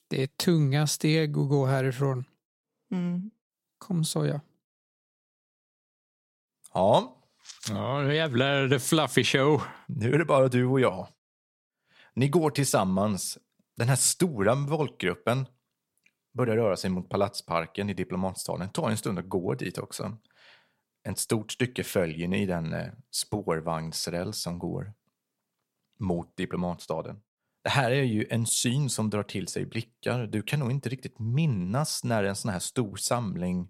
Det 0.08 0.24
är 0.24 0.28
tunga 0.28 0.88
steg 0.88 1.38
att 1.38 1.50
gå 1.50 1.66
härifrån. 1.66 2.26
Mm. 2.92 3.32
Kom 3.78 4.06
Soja. 4.06 4.42
Ja, 6.74 7.21
Ja, 7.70 8.02
nu 8.02 8.16
jävlar 8.16 8.46
är 8.46 8.68
det 8.68 8.80
fluffy 8.80 9.24
show. 9.24 9.62
nu 9.88 10.14
är 10.14 10.18
det 10.18 10.26
bara 10.26 10.48
du 10.48 10.66
och 10.66 10.80
jag. 10.80 11.08
Ni 12.14 12.28
går 12.28 12.50
tillsammans. 12.50 13.38
Den 13.78 13.90
här 13.90 13.96
stora 13.96 14.68
folkgruppen 14.68 15.46
börjar 16.34 16.56
röra 16.56 16.78
sig 16.78 16.90
mot 16.90 17.10
Palatsparken 17.10 17.90
i 17.90 17.94
Diplomatstaden. 17.94 18.68
Det 18.68 18.74
tar 18.74 18.90
en 18.90 18.98
stund 18.98 19.20
att 19.20 19.30
gå 19.30 19.54
dit 19.54 19.78
också. 19.78 20.18
Ett 21.10 21.18
stort 21.18 21.52
stycke 21.52 21.84
följer 21.84 22.28
ni 22.28 22.46
den 22.46 22.74
eh, 22.74 22.88
spårvagnsräls 23.12 24.42
som 24.42 24.60
går 24.60 24.94
mot 26.00 26.38
Diplomatstaden. 26.38 27.22
Det 27.64 27.70
här 27.70 27.92
är 27.92 28.04
ju 28.04 28.28
en 28.30 28.46
syn 28.46 28.90
som 28.90 29.10
drar 29.10 29.24
till 29.24 29.48
sig 29.48 29.66
blickar. 29.66 30.28
Du 30.28 30.42
kan 30.42 30.60
nog 30.60 30.72
inte 30.72 30.90
riktigt 30.90 31.20
minnas 31.20 32.04
när 32.04 32.24
en 32.24 32.36
sån 32.36 32.52
här 32.52 32.60
stor 32.60 32.96
samling 32.96 33.70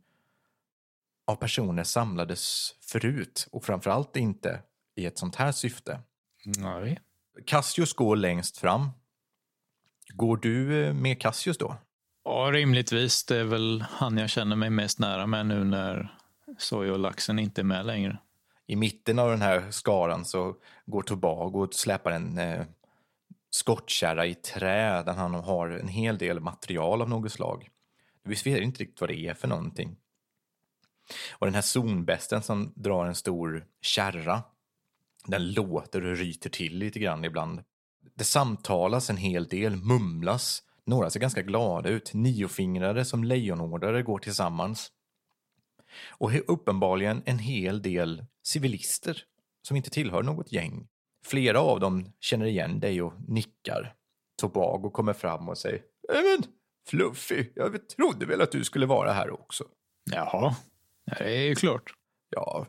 av 1.28 1.36
personer 1.36 1.84
samlades 1.84 2.76
förut 2.82 3.48
och 3.52 3.64
framförallt 3.64 4.16
inte 4.16 4.62
i 4.96 5.06
ett 5.06 5.18
sånt 5.18 5.36
här 5.36 5.52
syfte. 5.52 6.00
Nej. 6.46 7.00
Cassius 7.46 7.94
går 7.94 8.16
längst 8.16 8.58
fram. 8.58 8.90
Går 10.14 10.38
du 10.38 10.86
eh, 10.86 10.94
med 10.94 11.22
Cassius 11.22 11.58
då? 11.58 11.78
Ja, 12.24 12.50
rimligtvis. 12.54 13.26
Det 13.26 13.38
är 13.38 13.44
väl 13.44 13.86
han 13.90 14.18
jag 14.18 14.30
känner 14.30 14.56
mig 14.56 14.70
mest 14.70 15.00
nära 15.00 15.28
med 15.28 15.46
nu 15.46 15.64
när 15.64 16.18
Soja 16.58 16.94
och 16.94 17.00
laxen 17.00 17.40
inte 17.40 17.62
är 17.62 17.66
med 17.66 17.86
längre. 17.86 18.18
I 18.68 18.76
mitten 18.76 19.20
av 19.20 19.30
den 19.30 19.42
här 19.42 19.72
skaran 19.72 20.26
så 20.26 20.56
går 20.86 21.02
Tobago 21.02 21.64
och 21.64 21.74
släpar 21.74 22.12
en 22.12 22.38
eh, 22.38 22.66
skottkärra 23.50 24.26
i 24.26 24.36
trä 24.36 25.04
där 25.04 25.14
han 25.14 25.34
har 25.34 25.70
en 25.70 25.88
hel 25.88 26.18
del 26.18 26.40
material 26.40 27.02
av 27.02 27.10
något 27.10 27.32
slag. 27.32 27.70
Vi 28.24 28.36
vet 28.36 28.64
inte 28.64 28.84
riktigt 28.84 29.02
vad 29.02 29.10
det 29.10 29.28
är 29.28 29.34
för 29.34 29.48
någonting. 29.48 29.98
Och 31.32 31.48
den 31.48 31.56
här 31.56 31.62
zonbästen 31.62 32.44
som 32.44 32.74
drar 32.76 33.06
en 33.06 33.16
stor 33.16 33.66
kärra, 33.82 34.44
den 35.26 35.54
låter 35.54 36.06
och 36.06 36.18
ryter 36.18 36.50
till 36.50 36.78
lite 36.78 37.00
grann 37.00 37.26
ibland. 37.26 37.64
Det 38.16 38.24
samtalas 38.24 39.10
en 39.10 39.18
hel 39.18 39.48
del, 39.48 39.76
mumlas. 39.76 40.64
Några 40.86 41.10
ser 41.10 41.20
ganska 41.20 41.42
glada 41.42 41.90
ut. 41.90 42.14
Niofingrade 42.14 43.06
som 43.06 43.24
lejonordare 43.24 44.02
går 44.04 44.20
tillsammans. 44.20 44.92
Och 46.10 46.32
uppenbarligen 46.48 47.24
en 47.26 47.40
hel 47.40 47.82
del 47.82 48.26
civilister 48.44 49.24
som 49.62 49.78
inte 49.78 49.90
tillhör 49.90 50.24
något 50.24 50.52
gäng. 50.52 50.88
Flera 51.26 51.60
av 51.60 51.80
dem 51.80 52.14
känner 52.20 52.46
igen 52.46 52.80
dig 52.80 53.02
och 53.02 53.14
nickar. 53.28 53.96
Tobago 54.42 54.90
kommer 54.90 55.14
fram 55.14 55.50
och 55.50 55.58
säger 55.58 55.82
Även 56.10 56.44
Fluffy, 56.88 57.46
jag 57.56 57.90
trodde 57.90 58.26
väl 58.26 58.42
att 58.42 58.52
du 58.52 58.64
skulle 58.64 58.86
vara 58.86 59.14
här 59.14 59.32
också. 59.32 59.64
Jaha, 60.12 60.56
det 61.18 61.38
är 61.38 61.44
ju 61.44 61.56
klart. 61.56 61.94
Ja, 62.30 62.68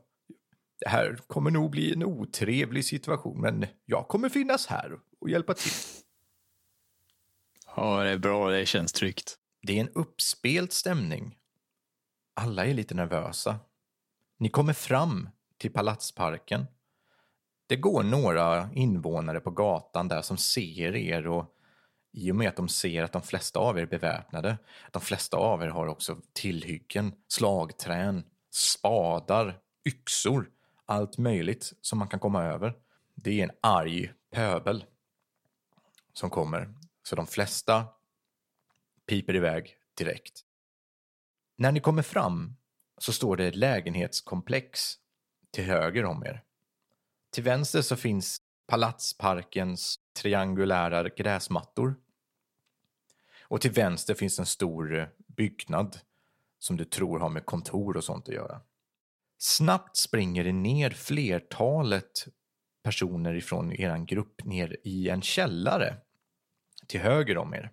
det 0.81 0.89
här 0.89 1.19
kommer 1.27 1.51
nog 1.51 1.71
bli 1.71 1.93
en 1.93 2.05
otrevlig 2.05 2.85
situation, 2.85 3.41
men 3.41 3.67
jag 3.85 4.09
kommer 4.09 4.29
finnas 4.29 4.67
här 4.67 4.99
och 5.21 5.31
hjälpa 5.31 5.55
till. 5.55 5.73
Ja, 7.77 8.03
det 8.05 8.11
är 8.11 8.19
bra. 8.19 8.51
Det 8.51 8.67
känns 8.67 8.93
tryggt. 8.93 9.39
Det 9.63 9.77
är 9.77 9.81
en 9.81 9.89
uppspelt 9.89 10.73
stämning. 10.73 11.39
Alla 12.35 12.67
är 12.67 12.75
lite 12.75 12.95
nervösa. 12.95 13.59
Ni 14.39 14.49
kommer 14.49 14.73
fram 14.73 15.29
till 15.59 15.73
Palatsparken. 15.73 16.67
Det 17.67 17.77
går 17.77 18.03
några 18.03 18.71
invånare 18.75 19.41
på 19.41 19.51
gatan 19.51 20.09
där 20.09 20.23
som 20.23 20.37
ser 20.37 20.97
er 20.97 21.27
och 21.27 21.55
i 22.13 22.33
och 22.33 22.37
med 22.37 22.49
att 22.49 22.57
de 22.57 22.69
ser 22.69 23.03
att 23.03 23.13
de 23.13 23.23
flesta 23.23 23.59
av 23.59 23.79
er 23.79 23.83
är 23.83 23.87
beväpnade, 23.87 24.59
de 24.91 25.03
flesta 25.03 25.37
av 25.37 25.63
er 25.63 25.69
har 25.69 25.87
också 25.87 26.17
tillhyggen, 26.33 27.13
slagträn, 27.29 28.25
spadar, 28.53 29.61
yxor, 29.85 30.51
allt 30.87 31.19
möjligt 31.19 31.73
som 31.81 31.99
man 31.99 32.09
kan 32.09 32.21
komma 32.21 32.45
över. 32.45 32.75
Det 33.15 33.41
är 33.41 33.45
en 33.45 33.57
arg 33.61 34.13
pöbel 34.31 34.85
som 36.13 36.31
kommer, 36.31 36.75
så 37.03 37.17
de 37.17 37.27
flesta 37.27 37.87
piper 39.07 39.37
iväg 39.37 39.77
direkt. 39.95 40.45
När 41.57 41.73
ni 41.73 41.81
kommer 41.81 42.03
fram 42.03 42.57
så 42.99 43.13
står 43.13 43.37
det 43.37 43.47
ett 43.47 43.57
lägenhetskomplex 43.57 44.95
till 45.51 45.65
höger 45.65 46.05
om 46.05 46.25
er. 46.25 46.45
Till 47.31 47.43
vänster 47.43 47.83
så 47.83 47.97
finns 47.97 48.43
Palatsparkens 48.67 50.01
triangulära 50.13 51.09
gräsmattor. 51.09 51.95
Och 53.43 53.61
till 53.61 53.71
vänster 53.71 54.15
finns 54.15 54.39
en 54.39 54.47
stor 54.47 55.11
byggnad 55.27 55.99
som 56.62 56.76
du 56.76 56.85
tror 56.85 57.19
har 57.19 57.28
med 57.28 57.47
kontor 57.47 57.97
och 57.97 58.04
sånt 58.04 58.28
att 58.28 58.35
göra. 58.35 58.61
Snabbt 59.38 59.97
springer 59.97 60.45
det 60.45 60.52
ner 60.52 60.90
flertalet 60.90 62.26
personer 62.85 63.35
ifrån 63.35 63.73
er 63.73 64.07
grupp 64.07 64.45
ner 64.45 64.76
i 64.85 65.09
en 65.09 65.23
källare 65.23 65.97
till 66.87 67.00
höger 67.00 67.38
om 67.38 67.54
er. 67.54 67.71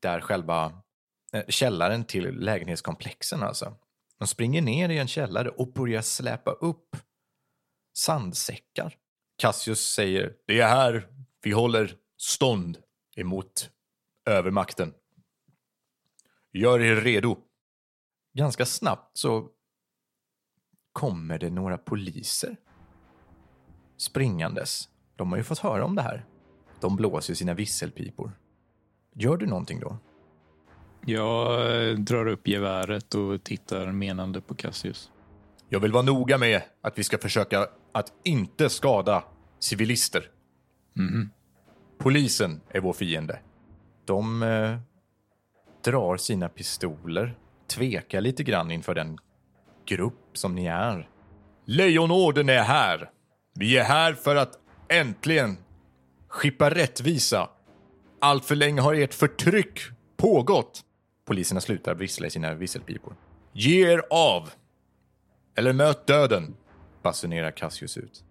Där 0.00 0.20
själva 0.20 0.82
eh, 1.32 1.44
källaren 1.48 2.04
till 2.04 2.34
lägenhetskomplexen 2.34 3.42
alltså. 3.42 3.76
De 4.18 4.28
springer 4.28 4.62
ner 4.62 4.88
i 4.88 4.98
en 4.98 5.08
källare 5.08 5.48
och 5.48 5.72
börjar 5.72 6.02
släpa 6.02 6.50
upp 6.50 6.96
sandsäckar. 7.92 8.96
Cassius 9.36 9.80
säger 9.80 10.34
det 10.46 10.60
är 10.60 10.68
här 10.68 11.08
vi 11.42 11.50
håller 11.50 11.96
stånd 12.16 12.78
emot 13.16 13.70
övermakten. 14.26 14.94
Gör 16.52 16.80
er 16.80 16.96
redo. 16.96 17.49
Ganska 18.32 18.66
snabbt 18.66 19.18
så 19.18 19.48
kommer 20.92 21.38
det 21.38 21.50
några 21.50 21.78
poliser 21.78 22.56
springandes. 23.96 24.88
De 25.16 25.30
har 25.30 25.38
ju 25.38 25.44
fått 25.44 25.58
höra 25.58 25.84
om 25.84 25.94
det 25.94 26.02
här. 26.02 26.24
De 26.80 26.96
blåser 26.96 27.34
sina 27.34 27.54
visselpipor. 27.54 28.32
Gör 29.14 29.36
du 29.36 29.46
någonting 29.46 29.80
då? 29.80 29.98
Jag 31.06 31.88
eh, 31.88 31.94
drar 31.94 32.26
upp 32.26 32.48
geväret 32.48 33.14
och 33.14 33.44
tittar 33.44 33.92
menande 33.92 34.40
på 34.40 34.54
Cassius. 34.54 35.10
Jag 35.68 35.80
vill 35.80 35.92
vara 35.92 36.02
noga 36.02 36.38
med 36.38 36.62
att 36.80 36.98
vi 36.98 37.04
ska 37.04 37.18
försöka 37.18 37.66
att 37.92 38.12
inte 38.24 38.68
skada 38.68 39.24
civilister. 39.58 40.30
Mhm. 40.92 41.30
Polisen 41.98 42.60
är 42.68 42.80
vår 42.80 42.92
fiende. 42.92 43.38
De 44.04 44.42
eh, 44.42 44.78
drar 45.84 46.16
sina 46.16 46.48
pistoler, 46.48 47.38
tvekar 47.70 48.20
lite 48.20 48.42
grann 48.42 48.70
inför 48.70 48.94
den 48.94 49.18
grupp 49.86 50.30
som 50.32 50.54
ni 50.54 50.66
är. 50.66 51.08
Lejonorden 51.64 52.48
är 52.48 52.62
här. 52.62 53.10
Vi 53.54 53.78
är 53.78 53.84
här 53.84 54.14
för 54.14 54.36
att 54.36 54.58
äntligen 54.88 55.56
skippa 56.28 56.70
rättvisa. 56.70 57.50
Allt 58.20 58.44
för 58.44 58.54
länge 58.54 58.80
har 58.80 58.94
ert 58.94 59.14
förtryck 59.14 59.80
pågått. 60.16 60.80
Poliserna 61.26 61.60
slutar 61.60 61.94
vissla 61.94 62.26
i 62.26 62.30
sina 62.30 62.54
visselpipor. 62.54 63.16
Ge 63.52 63.92
er 63.92 64.02
av! 64.10 64.50
Eller 65.56 65.72
möt 65.72 66.06
döden, 66.06 66.56
basunerar 67.02 67.50
Cassius 67.50 67.96
ut. 67.96 68.24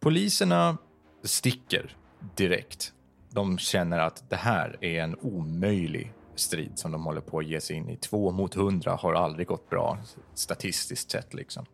Poliserna 0.00 0.78
sticker 1.24 1.96
direkt. 2.36 2.92
De 3.30 3.58
känner 3.58 3.98
att 3.98 4.30
det 4.30 4.36
här 4.36 4.76
är 4.80 5.02
en 5.02 5.16
omöjlig 5.20 6.12
strid 6.40 6.78
som 6.78 6.92
de 6.92 7.04
håller 7.04 7.20
på 7.20 7.38
att 7.38 7.46
ge 7.46 7.60
sig 7.60 7.76
in 7.76 7.88
i. 7.88 7.96
Två 7.96 8.30
mot 8.30 8.54
hundra 8.54 8.94
har 8.94 9.14
aldrig 9.14 9.46
gått 9.46 9.70
bra 9.70 9.98
statistiskt 10.34 11.10
sett 11.10 11.34
liksom. 11.34 11.66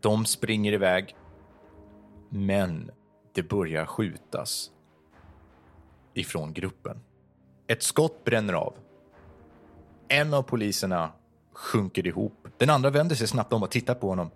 De 0.00 0.26
springer 0.26 0.72
iväg, 0.72 1.16
men 2.28 2.90
det 3.34 3.42
börjar 3.42 3.86
skjutas 3.86 4.70
ifrån 6.14 6.52
gruppen. 6.52 7.00
Ett 7.66 7.82
skott 7.82 8.24
bränner 8.24 8.52
av. 8.52 8.74
En 10.08 10.34
av 10.34 10.42
poliserna 10.42 11.12
sjunker 11.52 12.06
ihop. 12.06 12.48
Den 12.58 12.70
andra 12.70 12.90
vänder 12.90 13.16
sig 13.16 13.26
snabbt 13.26 13.52
om 13.52 13.62
och 13.62 13.70
tittar 13.70 13.94
på 13.94 14.08
honom. 14.08 14.30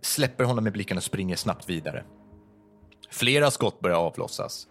Släpper 0.00 0.44
honom 0.44 0.64
med 0.64 0.72
blicken 0.72 0.96
och 0.96 1.02
springer 1.02 1.36
snabbt 1.36 1.68
vidare. 1.68 2.04
Flera 3.10 3.50
skott 3.50 3.80
börjar 3.80 3.96
avlossas. 3.96 4.68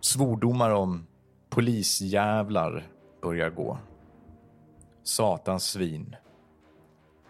Svordomar 0.00 0.70
om 0.70 1.06
polisjävlar 1.48 2.86
börjar 3.22 3.50
gå. 3.50 3.78
Satans 5.02 5.64
svin. 5.64 6.16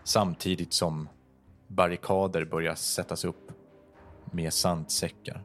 Samtidigt 0.05 0.73
som 0.73 1.09
barrikader 1.67 2.45
börjar 2.45 2.75
sättas 2.75 3.25
upp 3.25 3.53
med 4.25 4.53
sandsäckar. 4.53 5.45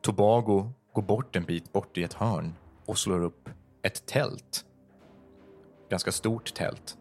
Tobago 0.00 0.72
går 0.92 1.02
bort 1.02 1.36
en 1.36 1.44
bit 1.44 1.72
bort 1.72 1.98
i 1.98 2.02
ett 2.02 2.12
hörn 2.12 2.54
och 2.86 2.98
slår 2.98 3.20
upp 3.20 3.48
ett 3.82 4.06
tält. 4.06 4.64
Ganska 5.90 6.12
stort 6.12 6.54
tält. 6.54 6.98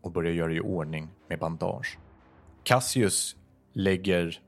Och 0.00 0.12
börjar 0.12 0.32
göra 0.32 0.52
i 0.52 0.60
ordning 0.60 1.08
med 1.28 1.38
bandage. 1.38 1.98
Cassius 2.62 3.36
lägger 3.72 4.40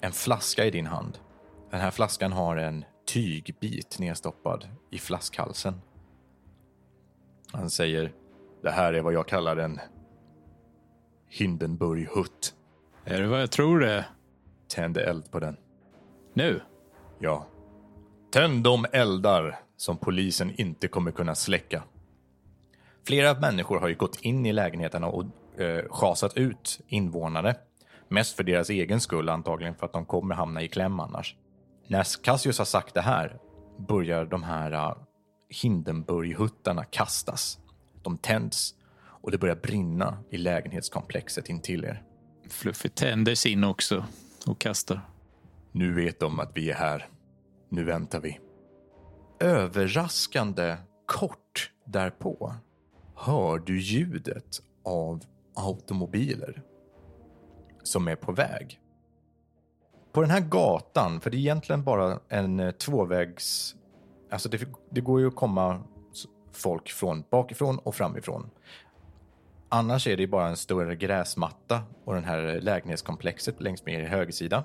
en 0.00 0.12
flaska 0.12 0.64
i 0.64 0.70
din 0.70 0.86
hand. 0.86 1.18
Den 1.70 1.80
här 1.80 1.90
flaskan 1.90 2.32
har 2.32 2.56
en 2.56 2.84
tygbit 3.06 3.98
nedstoppad 3.98 4.68
i 4.90 4.98
flaskhalsen. 4.98 5.80
Han 7.52 7.70
säger, 7.70 8.12
det 8.62 8.70
här 8.70 8.92
är 8.92 9.02
vad 9.02 9.12
jag 9.12 9.28
kallar 9.28 9.56
en 9.56 9.80
Hindenburg-hutt. 11.28 12.54
Är 13.04 13.20
det 13.20 13.28
vad 13.28 13.42
jag 13.42 13.50
tror 13.50 13.80
det 13.80 13.90
är? 13.90 14.04
Tänd 14.68 14.96
eld 14.96 15.30
på 15.30 15.40
den. 15.40 15.56
Nu? 16.34 16.60
Ja. 17.18 17.46
Tänd 18.30 18.64
de 18.64 18.86
eldar 18.92 19.58
som 19.76 19.96
polisen 19.96 20.52
inte 20.60 20.88
kommer 20.88 21.10
kunna 21.10 21.34
släcka. 21.34 21.82
Flera 23.06 23.40
människor 23.40 23.80
har 23.80 23.88
ju 23.88 23.94
gått 23.94 24.20
in 24.20 24.46
i 24.46 24.52
lägenheterna 24.52 25.06
och 25.06 25.24
eh, 25.60 26.32
ut 26.34 26.80
invånare. 26.88 27.54
Mest 28.08 28.36
för 28.36 28.44
deras 28.44 28.70
egen 28.70 29.00
skull 29.00 29.28
antagligen 29.28 29.74
för 29.74 29.86
att 29.86 29.92
de 29.92 30.04
kommer 30.04 30.34
hamna 30.34 30.62
i 30.62 30.68
kläm 30.68 31.00
annars. 31.00 31.36
När 31.88 32.22
Cassius 32.22 32.58
har 32.58 32.64
sagt 32.64 32.94
det 32.94 33.00
här 33.00 33.38
börjar 33.88 34.24
de 34.24 34.42
här 34.42 34.72
uh, 34.72 34.96
Hindenburg-huttarna 35.50 36.84
kastas. 36.84 37.58
De 38.02 38.18
tänds 38.18 38.74
och 39.22 39.30
det 39.30 39.38
börjar 39.38 39.56
brinna 39.56 40.18
i 40.30 40.36
lägenhetskomplexet 40.36 41.48
intill 41.48 41.84
er. 41.84 42.02
Fluffy 42.48 42.88
tänder 42.88 43.34
sin 43.34 43.64
också 43.64 44.04
och 44.46 44.60
kastar. 44.60 45.00
Nu 45.72 45.94
vet 45.94 46.20
de 46.20 46.40
att 46.40 46.50
vi 46.54 46.70
är 46.70 46.74
här. 46.74 47.08
Nu 47.68 47.84
väntar 47.84 48.20
vi. 48.20 48.40
Överraskande 49.40 50.76
kort 51.06 51.72
därpå 51.84 52.54
hör 53.14 53.58
du 53.58 53.80
ljudet 53.80 54.62
av 54.84 55.20
automobiler 55.54 56.62
som 57.82 58.08
är 58.08 58.16
på 58.16 58.32
väg. 58.32 58.80
På 60.16 60.22
den 60.22 60.30
här 60.30 60.40
gatan, 60.40 61.20
för 61.20 61.30
det 61.30 61.36
är 61.36 61.38
egentligen 61.38 61.84
bara 61.84 62.20
en 62.28 62.60
eh, 62.60 62.70
tvåvägs... 62.70 63.74
Alltså 64.30 64.48
det, 64.48 64.68
det 64.90 65.00
går 65.00 65.20
ju 65.20 65.26
att 65.26 65.34
komma 65.34 65.82
folk 66.52 66.88
från 66.88 67.24
bakifrån 67.30 67.78
och 67.78 67.94
framifrån. 67.94 68.50
Annars 69.68 70.06
är 70.06 70.16
det 70.16 70.26
bara 70.26 70.48
en 70.48 70.56
större 70.56 70.96
gräsmatta 70.96 71.82
och 72.04 72.14
den 72.14 72.24
här 72.24 72.60
lägenhetskomplexet 72.60 73.60
längs 73.60 73.84
med 73.84 73.94
er 73.94 74.08
högersida. 74.08 74.64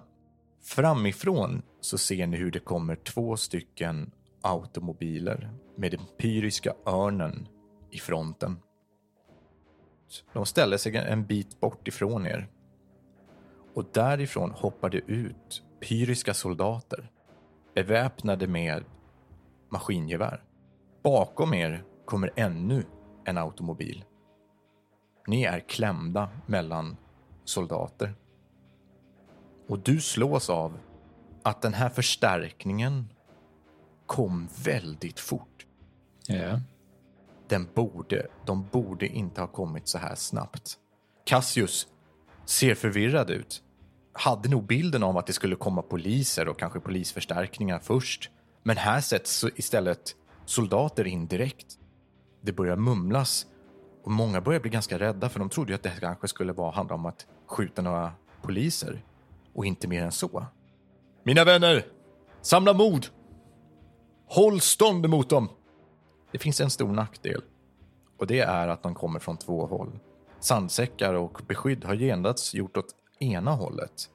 Framifrån 0.64 1.62
så 1.82 1.98
ser 1.98 2.28
ni 2.28 2.38
hur 2.38 2.52
det 2.52 2.60
kommer 2.60 2.96
två 2.96 3.38
stycken 3.38 4.12
automobiler 4.42 5.50
med 5.78 5.92
den 5.92 6.02
pyriska 6.18 6.74
örnen 6.86 7.48
i 7.90 8.00
fronten. 8.00 8.60
De 10.34 10.46
ställer 10.46 10.78
sig 10.78 10.96
en 10.96 11.26
bit 11.26 11.60
bort 11.60 11.88
ifrån 11.88 12.28
er. 12.28 12.48
Och 13.74 13.86
därifrån 13.94 14.52
hoppar 14.52 14.90
det 14.90 15.02
ut 15.08 15.64
pyriska 15.80 16.34
soldater 16.34 17.12
beväpnade 17.76 18.48
med 18.48 18.84
maskingevär. 19.70 20.44
Bakom 21.04 21.54
er 21.54 21.84
kommer 22.06 22.32
ännu 22.36 22.86
en 23.26 23.38
automobil. 23.38 24.06
Ni 25.28 25.44
är 25.44 25.60
klämda 25.60 26.30
mellan 26.46 26.98
soldater. 27.44 28.14
Och 29.68 29.80
du 29.80 30.02
slås 30.02 30.50
av 30.50 30.80
att 31.44 31.62
den 31.62 31.74
här 31.74 31.90
förstärkningen 31.90 33.14
kom 34.06 34.50
väldigt 34.64 35.20
fort. 35.20 35.66
Ja. 36.28 36.60
Den 37.48 37.70
borde, 37.74 38.28
de 38.46 38.68
borde 38.72 39.08
inte 39.08 39.42
ha 39.42 39.48
kommit 39.48 39.90
så 39.90 39.98
här 39.98 40.16
snabbt. 40.16 40.78
Cassius 41.24 41.88
ser 42.46 42.76
förvirrad 42.76 43.30
ut. 43.30 43.64
Hade 44.14 44.50
nog 44.50 44.66
bilden 44.66 45.04
av 45.04 45.18
att 45.18 45.28
det 45.28 45.34
skulle 45.34 45.56
komma 45.56 45.82
poliser 45.82 46.48
och 46.48 46.60
kanske 46.60 46.80
polisförstärkningar 46.80 47.80
först. 47.80 48.30
Men 48.64 48.78
här 48.78 49.02
sätts 49.02 49.46
istället 49.56 50.16
soldater 50.46 51.08
in 51.08 51.28
direkt. 51.28 51.80
Det 52.42 52.52
börjar 52.52 52.76
mumlas 52.76 53.46
och 54.04 54.12
många 54.12 54.42
börjar 54.42 54.60
bli 54.60 54.70
ganska 54.72 55.00
rädda 55.00 55.30
för 55.30 55.40
de 55.40 55.50
trodde 55.50 55.72
ju 55.72 55.76
att 55.76 55.84
det 55.84 56.00
kanske 56.00 56.28
skulle 56.28 56.54
vara, 56.54 56.72
handla 56.72 56.96
om 56.96 57.06
att 57.06 57.28
skjuta 57.46 57.82
några 57.82 58.12
poliser 58.42 59.04
och 59.54 59.66
inte 59.66 59.88
mer 59.88 60.04
än 60.04 60.12
så. 60.12 60.46
Mina 61.24 61.44
vänner, 61.44 61.86
samla 62.42 62.74
mod! 62.74 63.08
Håll 64.28 64.62
stånd 64.62 65.06
emot 65.06 65.30
dem! 65.30 65.50
Det 66.32 66.38
finns 66.38 66.62
en 66.62 66.70
stor 66.70 66.92
nackdel 66.92 67.42
och 68.18 68.28
det 68.28 68.40
är 68.40 68.68
att 68.68 68.84
de 68.84 68.96
kommer 68.96 69.20
från 69.20 69.38
två 69.38 69.66
håll. 69.66 70.00
Sandsäckar 70.42 71.14
och 71.14 71.42
beskydd 71.48 71.86
har 71.86 71.96
gendats 71.96 72.54
gjort 72.54 72.78
åt 72.78 72.96
ena 73.20 73.52
hållet. 73.52 74.10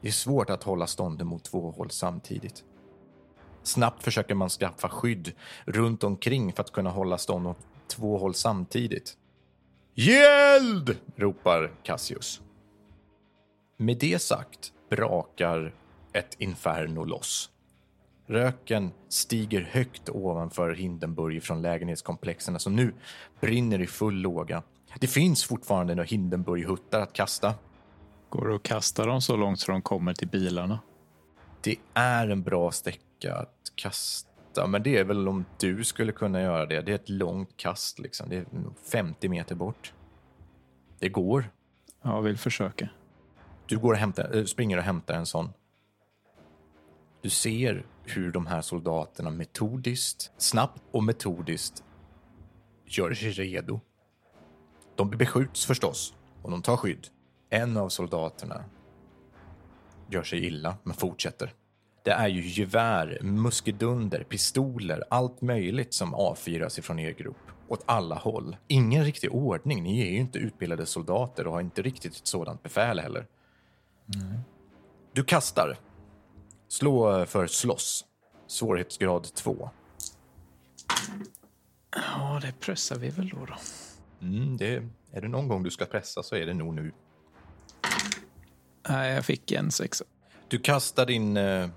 Det 0.00 0.08
är 0.08 0.12
svårt 0.12 0.50
att 0.50 0.62
hålla 0.62 0.86
stånden 0.86 1.26
mot 1.26 1.44
två 1.44 1.70
håll 1.70 1.90
samtidigt. 1.90 2.64
Snabbt 3.62 4.02
försöker 4.02 4.34
man 4.34 4.48
skaffa 4.48 4.88
skydd 4.88 5.32
runt 5.64 6.04
omkring 6.04 6.52
för 6.52 6.62
att 6.62 6.72
kunna 6.72 6.90
hålla 6.90 7.18
stånd 7.18 7.46
åt 7.46 7.58
två 7.86 8.18
håll 8.18 8.34
samtidigt. 8.34 9.16
Gäld! 9.94 10.98
ropar 11.16 11.72
Cassius. 11.82 12.40
Med 13.76 13.98
det 13.98 14.22
sagt 14.22 14.72
brakar 14.90 15.74
ett 16.12 16.36
inferno 16.38 17.04
loss. 17.04 17.50
Röken 18.26 18.90
stiger 19.08 19.60
högt 19.60 20.08
ovanför 20.08 20.74
Hindenburg 20.74 21.42
från 21.42 21.62
lägenhetskomplexerna 21.62 22.58
som 22.58 22.76
nu 22.76 22.94
brinner 23.40 23.80
i 23.80 23.86
full 23.86 24.14
låga. 24.14 24.62
Det 24.98 25.06
finns 25.06 25.44
fortfarande 25.44 25.94
några 25.94 26.06
Hindenburg-huttar 26.06 27.00
att 27.00 27.12
kasta. 27.12 27.54
Går 28.28 28.48
det 28.48 28.54
att 28.54 28.62
kasta 28.62 29.06
dem 29.06 29.20
så 29.20 29.36
långt 29.36 29.60
så 29.60 29.72
de 29.72 29.82
kommer 29.82 30.14
till 30.14 30.28
bilarna? 30.28 30.78
Det 31.60 31.76
är 31.94 32.28
en 32.28 32.42
bra 32.42 32.70
sträcka 32.70 33.34
att 33.34 33.72
kasta, 33.74 34.66
men 34.66 34.82
det 34.82 34.96
är 34.96 35.04
väl 35.04 35.28
om 35.28 35.44
du 35.58 35.84
skulle 35.84 36.12
kunna 36.12 36.40
göra 36.40 36.66
det. 36.66 36.80
Det 36.80 36.92
är 36.92 36.94
ett 36.94 37.08
långt 37.08 37.56
kast, 37.56 37.98
liksom. 37.98 38.28
det 38.28 38.36
är 38.36 38.46
50 38.92 39.28
meter 39.28 39.54
bort. 39.54 39.92
Det 40.98 41.08
går. 41.08 41.50
Jag 42.02 42.22
vill 42.22 42.38
försöka. 42.38 42.88
Du 43.66 43.78
går 43.78 43.92
och 43.92 43.98
hämtar, 43.98 44.36
äh, 44.36 44.44
springer 44.44 44.76
och 44.76 44.82
hämtar 44.82 45.14
en 45.14 45.26
sån. 45.26 45.52
Du 47.22 47.30
ser 47.30 47.86
hur 48.04 48.32
de 48.32 48.46
här 48.46 48.60
soldaterna 48.60 49.30
metodiskt, 49.30 50.32
snabbt 50.36 50.82
och 50.90 51.04
metodiskt 51.04 51.84
gör 52.84 53.14
sig 53.14 53.30
redo. 53.30 53.80
De 55.00 55.10
beskjuts 55.10 55.66
förstås 55.66 56.14
och 56.42 56.50
de 56.50 56.62
tar 56.62 56.76
skydd. 56.76 57.06
En 57.50 57.76
av 57.76 57.88
soldaterna 57.88 58.64
gör 60.10 60.22
sig 60.22 60.46
illa, 60.46 60.76
men 60.82 60.94
fortsätter. 60.94 61.54
Det 62.02 62.10
är 62.10 62.28
ju 62.28 62.48
gevär, 62.48 63.18
muskedunder, 63.22 64.22
pistoler, 64.22 65.04
allt 65.10 65.40
möjligt 65.40 65.94
som 65.94 66.14
avfyras 66.14 66.78
ifrån 66.78 66.98
er 66.98 67.10
grupp. 67.10 67.36
Åt 67.68 67.82
alla 67.86 68.14
håll. 68.14 68.56
Ingen 68.68 69.04
riktig 69.04 69.34
ordning. 69.34 69.82
Ni 69.82 70.00
är 70.00 70.10
ju 70.10 70.16
inte 70.16 70.38
utbildade 70.38 70.86
soldater 70.86 71.46
och 71.46 71.52
har 71.52 71.60
inte 71.60 71.82
riktigt 71.82 72.16
ett 72.16 72.26
sådant 72.26 72.62
befäl 72.62 73.00
heller. 73.00 73.26
Du 75.12 75.24
kastar. 75.24 75.78
Slå 76.68 77.26
för 77.26 77.46
slåss. 77.46 78.04
Svårighetsgrad 78.46 79.34
2. 79.34 79.70
Ja, 81.96 82.40
det 82.42 82.52
pressar 82.60 82.96
vi 82.96 83.08
väl 83.08 83.28
då. 83.28 83.44
då. 83.44 83.54
Mm, 84.22 84.56
det, 84.56 84.82
är 85.12 85.20
det 85.20 85.28
någon 85.28 85.48
gång 85.48 85.62
du 85.62 85.70
ska 85.70 85.84
pressa 85.84 86.22
så 86.22 86.36
är 86.36 86.46
det 86.46 86.54
nog 86.54 86.74
nu. 86.74 86.92
Nej, 88.88 89.14
jag 89.14 89.24
fick 89.24 89.52
en 89.52 89.70
sexa. 89.70 90.04
Du 90.48 90.58
kastar 90.58 91.06
din 91.06 91.36
eh, 91.36 91.68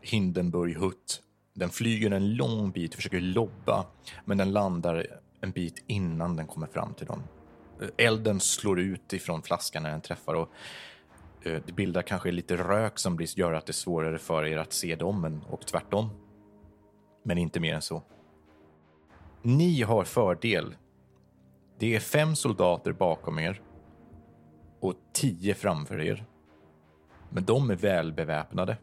Hindenburg-hutt. 0.00 1.22
Den 1.54 1.70
flyger 1.70 2.10
en 2.10 2.34
lång 2.34 2.70
bit, 2.70 2.94
försöker 2.94 3.20
lobba, 3.20 3.86
men 4.24 4.38
den 4.38 4.52
landar 4.52 5.06
en 5.40 5.50
bit 5.50 5.84
innan 5.86 6.36
den 6.36 6.46
kommer 6.46 6.66
fram 6.66 6.94
till 6.94 7.06
dem. 7.06 7.22
Eh, 7.80 8.06
Elden 8.06 8.40
slår 8.40 8.80
ut 8.80 9.12
ifrån 9.12 9.42
flaskan 9.42 9.82
när 9.82 9.90
den 9.90 10.00
träffar 10.00 10.34
och 10.34 10.48
eh, 11.42 11.62
det 11.66 11.72
bildar 11.72 12.02
kanske 12.02 12.30
lite 12.30 12.56
rök 12.56 12.98
som 12.98 13.16
blir, 13.16 13.38
gör 13.38 13.52
att 13.52 13.66
det 13.66 13.70
är 13.70 13.74
svårare 13.74 14.18
för 14.18 14.46
er 14.46 14.58
att 14.58 14.72
se 14.72 14.96
dem 14.96 15.40
och 15.50 15.66
tvärtom. 15.66 16.10
Men 17.22 17.38
inte 17.38 17.60
mer 17.60 17.74
än 17.74 17.82
så. 17.82 18.02
Ni 19.42 19.82
har 19.82 20.04
fördel. 20.04 20.74
Det 21.78 21.96
är 21.96 22.00
fem 22.00 22.36
soldater 22.36 22.92
bakom 22.92 23.38
er 23.38 23.62
och 24.80 24.94
tio 25.12 25.54
framför 25.54 26.00
er. 26.00 26.26
Men 27.30 27.44
de 27.44 27.70
är 27.70 27.76
välbeväpnade. 27.76 28.76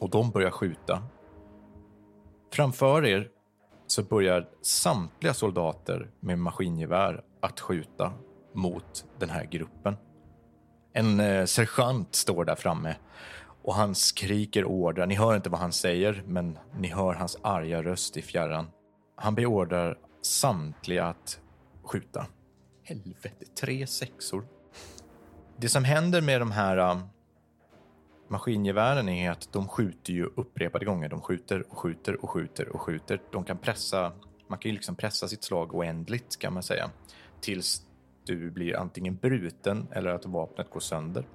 Och 0.00 0.10
de 0.10 0.30
börjar 0.30 0.50
skjuta. 0.50 1.02
Framför 2.52 3.06
er 3.06 3.30
så 3.86 4.02
börjar 4.02 4.48
samtliga 4.62 5.34
soldater 5.34 6.10
med 6.20 6.38
maskingevär 6.38 7.24
att 7.40 7.60
skjuta 7.60 8.12
mot 8.52 9.04
den 9.18 9.30
här 9.30 9.44
gruppen. 9.44 9.96
En 10.92 11.20
eh, 11.20 11.44
sergeant 11.44 12.14
står 12.14 12.44
där 12.44 12.54
framme 12.54 12.96
och 13.62 13.74
han 13.74 13.94
skriker 13.94 14.64
order. 14.64 15.06
Ni 15.06 15.14
hör 15.14 15.36
inte 15.36 15.50
vad 15.50 15.60
han 15.60 15.72
säger, 15.72 16.22
men 16.26 16.58
ni 16.78 16.88
hör 16.88 17.14
hans 17.14 17.38
arga 17.42 17.82
röst 17.82 18.16
i 18.16 18.22
fjärran. 18.22 18.66
Han 19.16 19.34
beordrar 19.34 19.98
samtliga 20.22 21.04
att 21.04 21.40
skjuta. 21.82 22.26
Helvete, 22.82 23.44
tre 23.60 23.86
sexor. 23.86 24.46
Det 25.56 25.68
som 25.68 25.84
händer 25.84 26.22
med 26.22 26.40
de 26.40 26.50
här 26.50 26.78
um, 26.78 27.00
maskingevären 28.28 29.08
är 29.08 29.30
att 29.30 29.52
de 29.52 29.68
skjuter 29.68 30.12
ju 30.12 30.24
upprepade 30.24 30.84
gånger. 30.84 31.08
De 31.08 31.20
skjuter 31.20 31.72
och 31.72 31.78
skjuter 31.78 32.24
och 32.24 32.30
skjuter 32.30 32.68
och 32.68 32.80
skjuter. 32.80 33.22
De 33.32 33.44
kan 33.44 33.58
pressa, 33.58 34.12
man 34.48 34.58
kan 34.58 34.68
ju 34.70 34.74
liksom 34.74 34.96
pressa 34.96 35.28
sitt 35.28 35.44
slag 35.44 35.74
oändligt 35.74 36.38
kan 36.38 36.52
man 36.52 36.62
säga. 36.62 36.90
Tills 37.40 37.82
du 38.24 38.50
blir 38.50 38.76
antingen 38.76 39.16
bruten 39.16 39.88
eller 39.92 40.10
att 40.10 40.26
vapnet 40.26 40.70
går 40.70 40.80
sönder. 40.80 41.28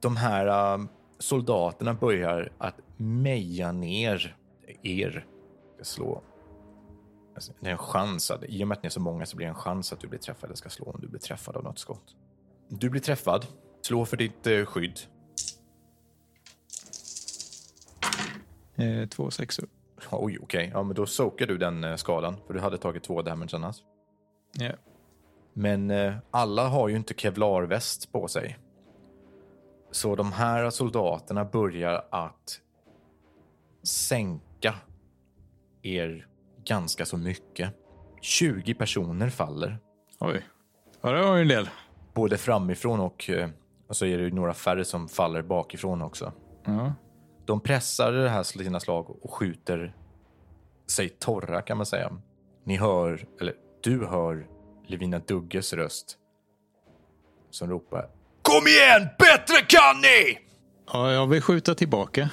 De 0.00 0.16
här 0.16 0.74
um, 0.74 0.88
soldaterna 1.18 1.94
börjar 1.94 2.52
att 2.58 2.80
meja 2.96 3.72
ner 3.72 4.36
er. 4.82 5.26
Jag 5.78 5.86
slå. 5.86 6.22
Alltså, 7.34 7.52
Det 7.60 7.66
är 7.68 7.72
en 7.72 7.78
chans, 7.78 8.30
att, 8.30 8.44
i 8.44 8.64
och 8.64 8.68
med 8.68 8.76
att 8.76 8.82
ni 8.82 8.86
är 8.86 8.90
så 8.90 9.00
många 9.00 9.26
så 9.26 9.36
blir 9.36 9.46
det 9.46 9.50
en 9.50 9.54
chans 9.54 9.92
att 9.92 10.00
du 10.00 10.08
blir 10.08 10.18
träffad. 10.18 10.50
Jag 10.50 10.58
ska 10.58 10.68
slå 10.68 10.86
om 10.86 11.00
du 11.00 11.08
blir 11.08 11.20
träffad 11.20 11.56
av 11.56 11.64
något 11.64 11.78
skott. 11.78 12.16
Du 12.68 12.90
blir 12.90 13.00
träffad. 13.00 13.46
Slå 13.82 14.04
för 14.04 14.16
ditt 14.16 14.46
eh, 14.46 14.64
skydd. 14.64 15.00
Eh, 18.74 19.08
två 19.08 19.30
sexor. 19.30 19.68
Oj, 20.10 20.38
okej. 20.42 20.70
Ja, 20.74 20.82
men 20.82 20.96
då 20.96 21.06
soakar 21.06 21.46
du 21.46 21.58
den 21.58 21.84
eh, 21.84 21.96
skadan. 21.96 22.36
För 22.46 22.54
du 22.54 22.60
hade 22.60 22.78
tagit 22.78 23.02
två 23.02 23.22
damage 23.22 23.54
annars. 23.54 23.76
Ja. 24.52 24.72
Men 25.52 25.90
eh, 25.90 26.14
alla 26.30 26.68
har 26.68 26.88
ju 26.88 26.96
inte 26.96 27.14
kevlarväst 27.14 28.12
på 28.12 28.28
sig. 28.28 28.58
Så 29.90 30.16
de 30.16 30.32
här 30.32 30.70
soldaterna 30.70 31.44
börjar 31.44 32.06
att 32.10 32.60
sänka 33.82 34.74
er 35.82 36.26
ganska 36.64 37.06
så 37.06 37.16
mycket. 37.16 37.74
20 38.20 38.74
personer 38.74 39.30
faller. 39.30 39.78
Oj. 40.20 40.46
Ja, 41.02 41.10
det 41.10 41.22
var 41.22 41.36
ju 41.36 41.42
en 41.42 41.48
del. 41.48 41.68
Både 42.14 42.38
framifrån 42.38 43.00
och, 43.00 43.30
eh, 43.30 43.50
och 43.88 43.96
så 43.96 44.06
är 44.06 44.18
det 44.18 44.24
ju 44.24 44.30
några 44.30 44.54
färre 44.54 44.84
som 44.84 45.08
faller 45.08 45.42
bakifrån 45.42 46.02
också. 46.02 46.32
Ja. 46.64 46.94
De 47.46 47.60
pressar 47.60 48.12
det 48.12 48.28
här 48.28 48.42
sina 48.42 48.80
slag 48.80 49.24
och 49.24 49.34
skjuter 49.34 49.96
sig 50.86 51.08
torra 51.08 51.62
kan 51.62 51.76
man 51.76 51.86
säga. 51.86 52.12
Ni 52.64 52.76
hör, 52.76 53.26
eller 53.40 53.54
du 53.82 54.06
hör 54.06 54.46
Levina 54.86 55.18
Dugges 55.18 55.72
röst 55.72 56.18
som 57.50 57.70
ropar 57.70 58.08
Kom 58.42 58.66
igen! 58.66 59.08
Bättre 59.18 59.56
kan 59.68 60.00
ni! 60.00 60.38
ja, 60.92 61.12
jag 61.12 61.26
vill 61.26 61.42
skjuta 61.42 61.74
tillbaka. 61.74 62.30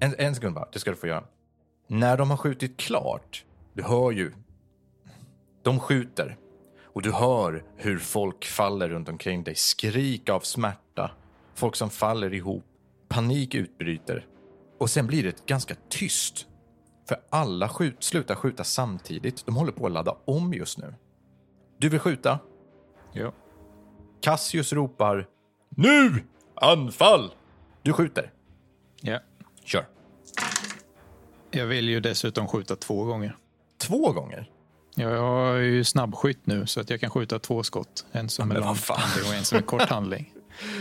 En, 0.00 0.14
en 0.18 0.34
sekund 0.34 0.54
bara, 0.54 0.68
det 0.72 0.78
ska 0.78 0.90
du 0.90 0.96
få 0.96 1.06
göra. 1.06 1.24
När 1.86 2.16
de 2.16 2.30
har 2.30 2.36
skjutit 2.36 2.76
klart, 2.76 3.44
du 3.74 3.82
hör 3.82 4.10
ju, 4.10 4.32
de 5.62 5.80
skjuter 5.80 6.36
och 6.82 7.02
du 7.02 7.12
hör 7.12 7.64
hur 7.76 7.98
folk 7.98 8.44
faller 8.44 8.88
runt 8.88 9.08
omkring 9.08 9.44
dig, 9.44 9.54
skrik 9.54 10.28
av 10.28 10.40
smärta, 10.40 11.10
folk 11.54 11.76
som 11.76 11.90
faller 11.90 12.34
ihop, 12.34 12.64
panik 13.08 13.54
utbryter 13.54 14.26
och 14.78 14.90
sen 14.90 15.06
blir 15.06 15.22
det 15.22 15.46
ganska 15.46 15.74
tyst. 15.88 16.46
För 17.08 17.16
alla 17.30 17.68
skjut, 17.68 18.02
slutar 18.02 18.34
skjuta 18.34 18.64
samtidigt, 18.64 19.46
de 19.46 19.56
håller 19.56 19.72
på 19.72 19.86
att 19.86 19.92
ladda 19.92 20.16
om 20.24 20.54
just 20.54 20.78
nu. 20.78 20.94
Du 21.78 21.88
vill 21.88 22.00
skjuta? 22.00 22.38
Ja. 23.12 23.32
Cassius 24.20 24.72
ropar 24.72 25.28
Nu! 25.68 26.24
Anfall! 26.54 27.32
Du 27.82 27.92
skjuter. 27.92 28.32
ja. 29.00 29.20
Kör. 29.64 29.86
Jag 31.50 31.66
vill 31.66 31.88
ju 31.88 32.00
dessutom 32.00 32.48
skjuta 32.48 32.76
två 32.76 33.04
gånger. 33.04 33.36
Två 33.82 34.12
gånger? 34.12 34.50
Ja, 34.94 35.10
jag 35.10 35.22
har 35.22 35.54
ju 35.54 35.84
snabbskytt 35.84 36.46
nu 36.46 36.66
så 36.66 36.80
att 36.80 36.90
jag 36.90 37.00
kan 37.00 37.10
skjuta 37.10 37.38
två 37.38 37.62
skott. 37.62 38.06
En 38.12 38.28
som 38.28 38.48
men 38.48 38.56
är 38.56 38.60
lång 38.60 38.76
handling 38.88 39.30
och 39.30 39.34
en 39.34 39.44
som 39.44 39.58
är 39.58 39.62
kort 39.62 39.88
handling. 39.88 40.32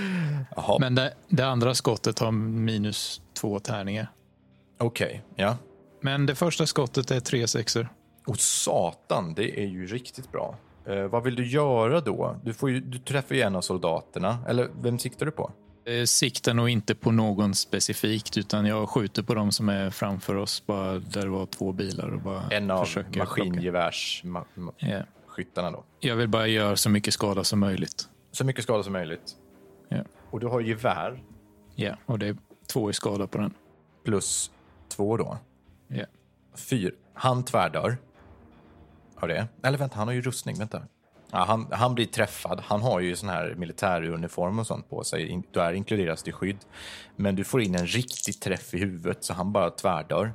Jaha, 0.56 0.78
Men 0.80 0.96
det, 0.96 1.14
det 1.30 1.46
andra 1.46 1.76
skottet 1.76 2.20
har 2.20 2.32
minus 2.32 3.22
två 3.34 3.60
tärningar. 3.60 4.12
okej. 4.78 5.24
Ja. 5.36 5.58
Men 6.02 6.26
det 6.26 6.36
första 6.36 6.66
skottet 6.66 7.12
är 7.12 7.20
tre 7.20 7.48
sexor. 7.48 7.90
Och 8.28 8.40
satan, 8.40 9.34
det 9.34 9.64
är 9.64 9.68
ju 9.68 9.88
riktigt 9.88 10.32
bra. 10.32 10.56
Eh, 10.86 11.04
vad 11.04 11.24
vill 11.24 11.36
du 11.36 11.48
göra 11.48 12.02
då? 12.02 12.36
Du, 12.44 12.54
får 12.54 12.70
ju, 12.70 12.80
du 12.80 12.98
träffar 12.98 13.36
ju 13.36 13.42
en 13.42 13.56
av 13.56 13.62
soldaterna. 13.62 14.38
Eller 14.48 14.70
vem 14.82 15.00
siktar 15.00 15.26
du 15.26 15.32
på? 15.32 15.52
Jag 15.98 16.10
siktar 16.10 16.54
nog 16.54 16.70
inte 16.70 16.96
på 16.96 17.12
någon 17.12 17.56
specifikt 17.56 18.38
utan 18.38 18.66
jag 18.66 18.90
skjuter 18.90 19.24
på 19.24 19.34
de 19.34 19.52
som 19.52 19.70
är 19.70 19.90
framför 19.90 20.36
oss. 20.36 20.64
Bara 20.66 21.00
där 21.00 21.22
det 21.22 21.30
var 21.30 21.46
två 21.46 21.72
bilar. 21.72 22.10
Och 22.14 22.22
bara 22.22 22.44
En 22.50 22.72
av 22.72 22.88
maskingevärs-skyttarna 23.12 25.68
Ja. 25.68 25.72
då. 25.72 25.84
Jag 26.00 26.16
vill 26.16 26.28
bara 26.28 26.48
göra 26.48 26.76
så 26.76 26.90
mycket 26.90 27.14
skada 27.14 27.44
som 27.44 27.60
möjligt. 27.60 28.10
Så 28.32 28.46
mycket 28.46 28.64
skada 28.64 28.84
som 28.84 28.94
möjligt. 28.94 29.36
Ja, 29.90 30.04
Och 30.32 30.40
du 30.40 30.48
har 30.48 30.62
gevär 30.62 31.24
ja. 31.76 31.96
och 32.06 32.20
det 32.20 32.28
är 32.28 32.38
två 32.68 32.90
i 32.90 32.94
skada 32.94 33.28
på 33.28 33.38
den. 33.38 33.54
plus 34.06 34.52
två 34.90 35.18
då. 35.18 35.38
Ja. 35.88 36.06
Fyra. 36.56 36.92
Han 37.14 37.44
tvärdör. 37.46 37.98
Har 39.16 39.28
det? 39.28 39.48
Eller 39.64 39.78
vänta, 39.78 39.98
han 39.98 40.08
har 40.08 40.16
ju 40.16 40.22
rustning. 40.22 40.60
Vänta. 40.60 40.82
Ja, 41.32 41.44
han, 41.44 41.68
han 41.72 41.96
blir 41.96 42.06
träffad. 42.06 42.60
Han 42.60 42.82
har 42.82 43.00
ju 43.00 43.16
sån 43.16 43.30
här 43.30 43.56
militäruniform 43.56 44.60
och 44.60 44.68
sånt 44.68 44.90
på 44.90 45.04
sig. 45.04 45.44
Där 45.52 45.74
inkluderas 45.74 46.24
det 46.24 46.32
skydd. 46.32 46.58
Men 47.16 47.36
du 47.36 47.44
får 47.44 47.62
in 47.62 47.76
en 47.76 47.88
riktig 47.88 48.42
träff 48.42 48.74
i 48.74 48.78
huvudet 48.78 49.24
så 49.24 49.34
han 49.34 49.52
bara 49.52 49.70
tvärdör. 49.70 50.34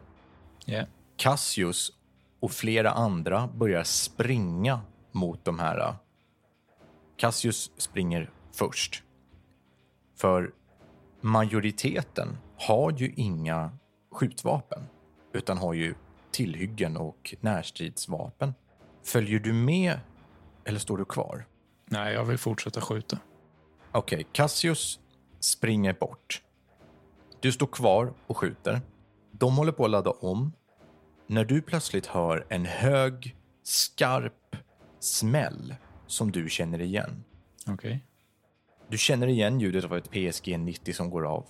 Ja. 0.64 0.84
Cassius 1.16 1.92
och 2.40 2.52
flera 2.52 2.90
andra 2.90 3.46
börjar 3.46 3.82
springa 3.82 4.80
mot 5.12 5.44
de 5.44 5.58
här. 5.58 5.94
Cassius 7.16 7.70
springer 7.76 8.30
först. 8.52 9.02
För 10.18 10.50
majoriteten 11.20 12.38
har 12.58 12.92
ju 12.92 13.12
inga 13.16 13.70
skjutvapen 14.12 14.82
utan 15.32 15.58
har 15.58 15.74
ju 15.74 15.94
tillhyggen 16.30 16.96
och 16.96 17.34
närstridsvapen. 17.40 18.54
Följer 19.04 19.38
du 19.38 19.52
med 19.52 20.00
eller 20.66 20.78
står 20.78 20.98
du 20.98 21.04
kvar? 21.04 21.46
Nej, 21.84 22.14
jag 22.14 22.24
vill 22.24 22.38
fortsätta 22.38 22.80
skjuta. 22.80 23.18
Okej, 23.92 24.26
Cassius 24.32 25.00
springer 25.40 25.92
bort. 25.92 26.42
Du 27.40 27.52
står 27.52 27.66
kvar 27.66 28.14
och 28.26 28.36
skjuter. 28.36 28.80
De 29.32 29.56
håller 29.56 29.72
på 29.72 29.84
att 29.84 29.90
ladda 29.90 30.10
om. 30.10 30.52
När 31.26 31.44
du 31.44 31.62
plötsligt 31.62 32.06
hör 32.06 32.46
en 32.48 32.64
hög, 32.64 33.36
skarp 33.62 34.56
smäll 35.00 35.74
som 36.06 36.32
du 36.32 36.48
känner 36.48 36.80
igen. 36.80 37.24
Okej. 37.66 38.04
Du 38.88 38.98
känner 38.98 39.26
igen 39.26 39.60
ljudet 39.60 39.84
av 39.84 39.96
ett 39.96 40.10
PSG 40.10 40.58
90 40.58 40.92
som 40.92 41.10
går 41.10 41.26
av. 41.26 41.46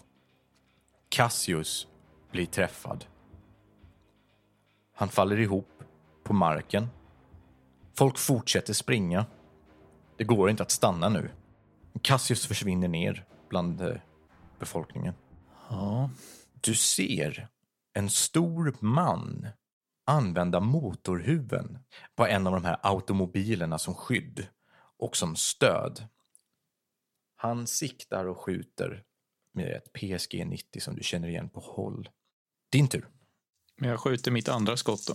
Cassius 1.08 1.88
blir 2.32 2.46
träffad. 2.46 3.04
Han 4.94 5.08
faller 5.08 5.40
ihop 5.40 5.82
på 6.24 6.32
marken. 6.32 6.88
Folk 7.98 8.18
fortsätter 8.18 8.72
springa. 8.72 9.26
Det 10.16 10.24
går 10.24 10.50
inte 10.50 10.62
att 10.62 10.70
stanna 10.70 11.08
nu. 11.08 11.30
Cassius 12.02 12.46
försvinner 12.46 12.88
ner 12.88 13.24
bland 13.48 13.80
eh, 13.80 13.96
befolkningen. 14.58 15.14
Ja. 15.68 16.10
Du 16.60 16.74
ser 16.74 17.48
en 17.92 18.10
stor 18.10 18.76
man 18.80 19.48
använda 20.06 20.60
motorhuven 20.60 21.78
på 22.14 22.26
en 22.26 22.46
av 22.46 22.52
de 22.52 22.64
här 22.64 22.78
automobilerna 22.82 23.78
som 23.78 23.94
skydd 23.94 24.46
och 24.98 25.16
som 25.16 25.36
stöd. 25.36 26.08
Han 27.36 27.66
siktar 27.66 28.24
och 28.24 28.40
skjuter 28.40 29.04
med 29.52 29.76
ett 29.76 29.92
PSG 29.92 30.46
90 30.46 30.80
som 30.80 30.96
du 30.96 31.02
känner 31.02 31.28
igen 31.28 31.48
på 31.48 31.60
håll. 31.60 32.08
Din 32.70 32.88
tur. 32.88 33.08
Men 33.76 33.90
jag 33.90 34.00
skjuter 34.00 34.30
mitt 34.30 34.48
andra 34.48 34.76
skott 34.76 35.06
då. 35.06 35.14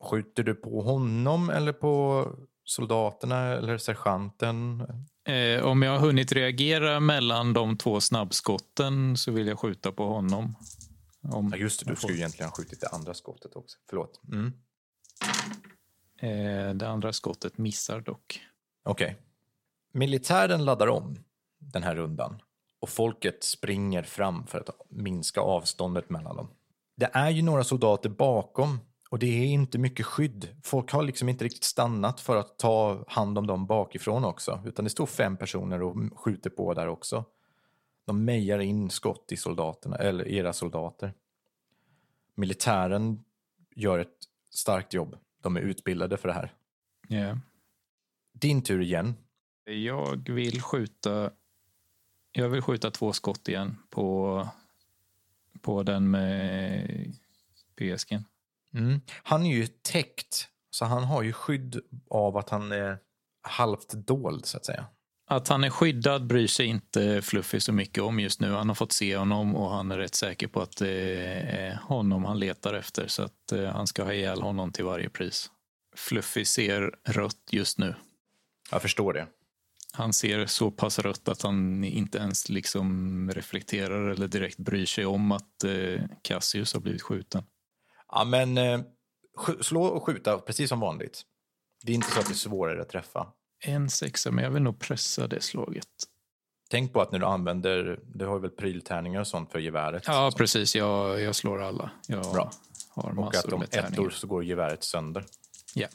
Skjuter 0.00 0.42
du 0.42 0.54
på 0.54 0.82
honom 0.82 1.50
eller 1.50 1.72
på 1.72 2.24
soldaterna 2.64 3.44
eller 3.44 3.78
sergeanten? 3.78 4.86
Eh, 5.24 5.64
om 5.64 5.82
jag 5.82 5.92
har 5.92 5.98
hunnit 5.98 6.32
reagera 6.32 7.00
mellan 7.00 7.52
de 7.52 7.76
två 7.76 8.00
snabbskotten 8.00 9.16
så 9.16 9.32
vill 9.32 9.46
jag 9.46 9.58
skjuta 9.58 9.92
på 9.92 10.06
honom. 10.06 10.54
Om, 11.22 11.50
Ja, 11.52 11.56
just 11.56 11.84
det, 11.84 11.90
du 11.90 11.96
skulle 11.96 12.12
ju 12.12 12.18
egentligen 12.18 12.48
ha 12.48 12.56
skjutit 12.56 12.80
det 12.80 12.88
andra 12.88 13.14
skottet 13.14 13.56
också. 13.56 13.78
Förlåt. 13.88 14.20
Mm. 14.32 14.52
eh, 16.20 16.74
det 16.74 16.88
andra 16.88 17.12
skottet 17.12 17.58
missar 17.58 18.00
dock. 18.00 18.40
Okej. 18.82 19.16
Militären 19.92 20.64
laddar 20.64 20.86
om 20.86 21.16
den 21.58 21.82
här 21.82 21.94
rundan 21.94 22.42
och 22.80 22.88
folket 22.88 23.44
springer 23.44 24.02
fram 24.02 24.46
för 24.46 24.58
att 24.58 24.70
minska 24.88 25.40
avståndet 25.40 26.10
mellan 26.10 26.36
dem. 26.36 26.48
Det 26.96 27.10
är 27.12 27.30
ju 27.30 27.42
några 27.42 27.64
soldater 27.64 28.08
bakom 28.08 28.80
och 29.08 29.18
det 29.18 29.26
är 29.26 29.44
inte 29.44 29.78
mycket 29.78 30.06
skydd. 30.06 30.48
Folk 30.62 30.92
har 30.92 31.02
liksom 31.02 31.28
inte 31.28 31.44
riktigt 31.44 31.64
stannat 31.64 32.20
för 32.20 32.36
att 32.36 32.58
ta 32.58 33.04
hand 33.08 33.38
om 33.38 33.46
dem 33.46 33.66
bakifrån 33.66 34.24
också, 34.24 34.62
utan 34.66 34.84
det 34.84 34.90
står 34.90 35.06
fem 35.06 35.36
personer 35.36 35.82
och 35.82 36.20
skjuter 36.20 36.50
på 36.50 36.74
där 36.74 36.88
också. 36.88 37.24
De 38.04 38.24
mejar 38.24 38.58
in 38.58 38.90
skott 38.90 39.32
i 39.32 39.36
soldaterna, 39.36 39.96
eller 39.96 40.28
era 40.28 40.52
soldater. 40.52 41.14
Militären 42.34 43.24
gör 43.74 43.98
ett 43.98 44.18
starkt 44.50 44.94
jobb. 44.94 45.16
De 45.42 45.56
är 45.56 45.60
utbildade 45.60 46.16
för 46.16 46.28
det 46.28 46.34
här. 46.34 46.54
Ja. 47.08 47.38
Din 48.32 48.62
tur 48.62 48.80
igen. 48.80 49.14
Jag 49.64 50.28
vill 50.28 50.62
skjuta 50.62 51.30
jag 52.32 52.48
vill 52.48 52.62
skjuta 52.62 52.90
två 52.90 53.12
skott 53.12 53.48
igen 53.48 53.76
på, 53.90 54.48
på 55.60 55.82
den 55.82 56.10
med 56.10 57.14
PSG. 57.74 58.18
Mm. 58.74 59.00
Han 59.22 59.46
är 59.46 59.54
ju 59.54 59.66
täckt, 59.66 60.48
så 60.70 60.84
han 60.84 61.04
har 61.04 61.22
ju 61.22 61.32
skydd 61.32 61.80
av 62.10 62.36
att 62.36 62.50
han 62.50 62.72
är 62.72 62.98
halvt 63.42 63.92
dold, 63.92 64.46
så 64.46 64.56
att 64.56 64.66
säga. 64.66 64.86
Att 65.30 65.48
han 65.48 65.64
är 65.64 65.70
skyddad 65.70 66.26
bryr 66.26 66.46
sig 66.46 66.66
inte 66.66 67.22
Fluffy 67.22 67.60
så 67.60 67.72
mycket 67.72 68.02
om 68.02 68.20
just 68.20 68.40
nu. 68.40 68.52
Han 68.52 68.68
har 68.68 68.74
fått 68.74 68.92
se 68.92 69.16
honom 69.16 69.56
och 69.56 69.70
han 69.70 69.90
är 69.90 69.98
rätt 69.98 70.14
säker 70.14 70.46
på 70.46 70.62
att 70.62 70.76
det 70.76 70.90
är 71.50 71.74
honom 71.74 72.24
han 72.24 72.38
letar 72.38 72.74
efter 72.74 73.08
så 73.08 73.22
att 73.22 73.52
eh, 73.52 73.64
han 73.64 73.86
ska 73.86 74.04
ha 74.04 74.12
ihjäl 74.12 74.42
honom 74.42 74.72
till 74.72 74.84
varje 74.84 75.08
pris. 75.08 75.50
Fluffy 75.96 76.44
ser 76.44 76.94
rött 77.08 77.48
just 77.50 77.78
nu. 77.78 77.94
Jag 78.70 78.82
förstår 78.82 79.12
det. 79.12 79.26
Han 79.92 80.12
ser 80.12 80.46
så 80.46 80.70
pass 80.70 80.98
rött 80.98 81.28
att 81.28 81.42
han 81.42 81.84
inte 81.84 82.18
ens 82.18 82.48
liksom 82.48 83.30
reflekterar 83.30 84.08
eller 84.08 84.28
direkt 84.28 84.58
bryr 84.58 84.86
sig 84.86 85.06
om 85.06 85.32
att 85.32 85.64
eh, 85.64 86.02
Cassius 86.22 86.74
har 86.74 86.80
blivit 86.80 87.02
skjuten. 87.02 87.42
Ja, 88.12 88.24
men 88.24 88.58
eh, 88.58 88.80
slå 89.60 89.82
och 89.82 90.06
skjuta 90.06 90.38
precis 90.38 90.68
som 90.68 90.80
vanligt. 90.80 91.22
Det 91.82 91.92
är 91.92 91.94
inte 91.94 92.10
så 92.10 92.20
att 92.20 92.26
det 92.26 92.32
är 92.32 92.34
svårare 92.34 92.82
att 92.82 92.88
träffa. 92.88 93.32
En 93.64 93.90
sexa, 93.90 94.30
men 94.30 94.44
jag 94.44 94.50
vill 94.50 94.62
nog 94.62 94.78
pressa 94.78 95.26
det 95.26 95.40
slaget. 95.40 95.88
Tänk 96.70 96.92
på 96.92 97.00
att 97.00 97.12
när 97.12 97.18
du 97.18 97.26
använder, 97.26 98.00
du 98.06 98.26
har 98.26 98.38
väl 98.38 98.50
pryltärningar 98.50 99.20
och 99.20 99.26
sånt 99.26 99.52
för 99.52 99.58
geväret. 99.58 100.02
Ja, 100.06 100.32
precis. 100.36 100.76
Jag, 100.76 101.20
jag 101.20 101.34
slår 101.34 101.62
alla. 101.62 101.90
Jag 102.06 102.32
Bra. 102.32 102.50
har 102.90 103.08
och 103.10 103.16
massor 103.16 103.48
att 103.48 103.52
om 103.52 103.62
ettor 103.62 104.10
så 104.10 104.26
går 104.26 104.44
geväret 104.44 104.84
sönder. 104.84 105.24
Ja. 105.74 105.88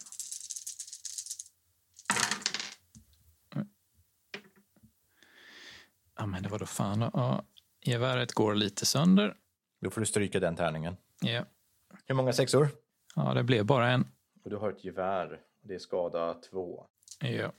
Ja, 6.17 6.25
men 6.25 6.43
det 6.43 6.49
var 6.49 6.59
då 6.59 6.65
fan. 6.65 7.09
Ja, 7.13 7.43
geväret 7.81 8.33
går 8.33 8.55
lite 8.55 8.85
sönder. 8.85 9.35
Då 9.81 9.89
får 9.89 10.01
du 10.01 10.07
stryka 10.07 10.39
den 10.39 10.55
tärningen. 10.55 10.97
Ja. 11.21 11.45
Hur 12.05 12.15
många 12.15 12.33
sexor? 12.33 12.69
ja, 13.15 13.33
det 13.33 13.43
blev 13.43 13.65
bara 13.65 13.89
en. 13.89 14.07
Och 14.43 14.49
du 14.49 14.55
har 14.55 14.71
ett 14.71 14.85
gevär. 14.85 15.41
Det 15.61 15.75
är 15.75 15.79
skada 15.79 16.33
två. 16.33 16.85
Ja. 17.19 17.51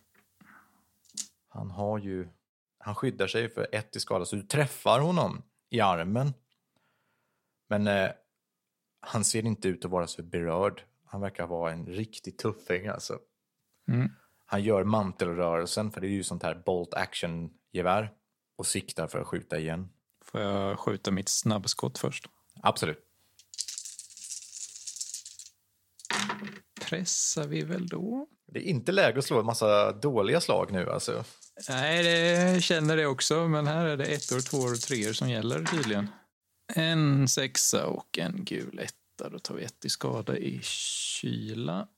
Han 1.49 1.71
har 1.71 1.99
ju... 1.99 2.29
Han 2.79 2.95
skyddar 2.95 3.27
sig 3.27 3.49
för 3.49 3.69
ett 3.73 3.97
i 3.97 4.01
skada, 4.01 4.25
så 4.25 4.37
du 4.37 4.43
träffar 4.43 5.01
honom 5.01 5.43
i 5.71 5.81
armen. 5.81 6.35
Men 7.69 7.87
eh, 7.87 8.11
han 9.01 9.25
ser 9.25 9.47
inte 9.47 9.69
ut 9.69 9.85
att 9.85 9.91
vara 9.91 10.07
så 10.07 10.23
berörd. 10.23 10.83
Han 11.05 11.21
verkar 11.21 11.47
vara 11.47 11.73
en 11.73 11.87
riktig 11.87 12.39
tuffing 12.39 12.87
alltså. 12.87 13.19
Mm. 13.89 14.11
Han 14.47 14.63
gör 14.63 14.85
mantelrörelsen, 14.85 15.91
för 15.91 16.01
det 16.01 16.07
är 16.07 16.11
ju 16.11 16.23
sånt 16.23 16.43
här 16.43 16.63
bolt 16.67 16.95
action-gevär. 16.95 18.13
Och 18.57 18.67
siktar 18.67 19.07
för 19.07 19.19
att 19.19 19.27
skjuta 19.27 19.59
igen. 19.59 19.89
Får 20.25 20.41
jag 20.41 20.79
skjuta 20.79 21.11
mitt 21.11 21.29
snabbskott 21.29 21.99
först? 21.99 22.27
Absolut. 22.63 22.99
Pressar 26.95 27.47
vi 27.47 27.63
väl 27.63 27.87
då? 27.87 28.27
Det 28.47 28.59
är 28.59 28.63
inte 28.63 28.93
läge 28.93 29.19
att 29.19 29.25
slå 29.25 29.41
en 29.41 29.47
massa 29.47 29.93
dåliga 29.93 30.41
slag 30.41 30.73
nu 30.73 30.91
alltså. 30.91 31.25
Nej, 31.69 32.03
det 32.03 32.63
känner 32.63 32.97
det 32.97 33.07
också, 33.07 33.49
men 33.49 33.67
här 33.67 33.87
är 33.87 33.97
det 33.97 34.05
ettor, 34.05 34.41
tvåor 34.41 34.73
och 34.73 34.81
treor 34.81 35.13
som 35.13 35.31
gäller 35.31 35.65
tydligen. 35.65 36.09
En 36.75 37.29
sexa 37.29 37.87
och 37.87 38.19
en 38.19 38.45
gul 38.45 38.79
etta. 38.79 39.29
Då 39.31 39.39
tar 39.39 39.55
vi 39.55 39.65
ett 39.65 39.85
i 39.85 39.89
skada 39.89 40.39
i 40.39 40.61
kyla. 40.63 41.89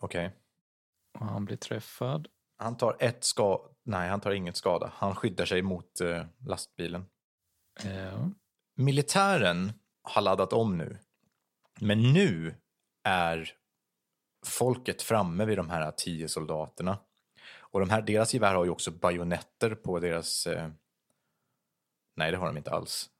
Okej. 0.00 0.32
Och 1.18 1.26
han 1.26 1.44
blir 1.44 1.56
träffad. 1.56 2.28
Han 2.58 2.76
tar 2.76 2.96
ett 3.00 3.24
skada. 3.24 3.64
Nej, 3.84 4.08
han 4.08 4.20
tar 4.20 4.30
inget 4.30 4.56
skada. 4.56 4.92
Han 4.94 5.14
skyddar 5.14 5.44
sig 5.44 5.62
mot 5.62 6.00
eh, 6.00 6.24
lastbilen. 6.46 7.04
Ja. 7.84 8.30
Militären 8.76 9.72
har 10.02 10.22
laddat 10.22 10.52
om 10.52 10.78
nu. 10.78 10.98
Men 11.80 12.12
nu 12.12 12.54
är 13.04 13.54
folket 14.46 15.02
framme 15.02 15.44
vid 15.44 15.58
de 15.58 15.70
här 15.70 15.90
tio 15.90 16.28
soldaterna. 16.28 16.98
Och 17.58 17.80
de 17.80 17.90
här, 17.90 18.02
deras 18.02 18.34
gevär 18.34 18.54
har 18.54 18.64
ju 18.64 18.70
också 18.70 18.90
bajonetter 18.90 19.74
på 19.74 20.00
deras... 20.00 20.46
Eh... 20.46 20.70
Nej, 22.16 22.30
det 22.30 22.36
har 22.36 22.46
de 22.46 22.56
inte 22.56 22.70
alls. 22.70 23.10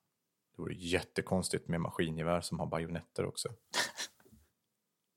Det 0.56 0.62
vore 0.62 0.74
jättekonstigt 0.74 1.68
med 1.68 1.80
maskingevär 1.80 2.40
som 2.40 2.60
har 2.60 2.66
bajonetter 2.66 3.24
också. 3.24 3.48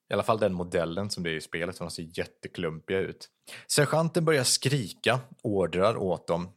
I 0.10 0.14
alla 0.14 0.24
fall 0.24 0.40
den 0.40 0.54
modellen 0.54 1.10
som 1.10 1.24
det 1.24 1.30
är 1.30 1.36
i 1.36 1.42
spelet, 1.42 1.78
för 1.78 1.86
de 1.86 1.92
ser 1.92 2.20
jätteklumpiga 2.20 3.00
ut. 3.00 3.30
Sergeanten 3.68 4.26
börjar 4.26 4.44
skrika 4.44 5.20
ordrar 5.44 5.98
åt 5.98 6.28
dem. 6.28 6.50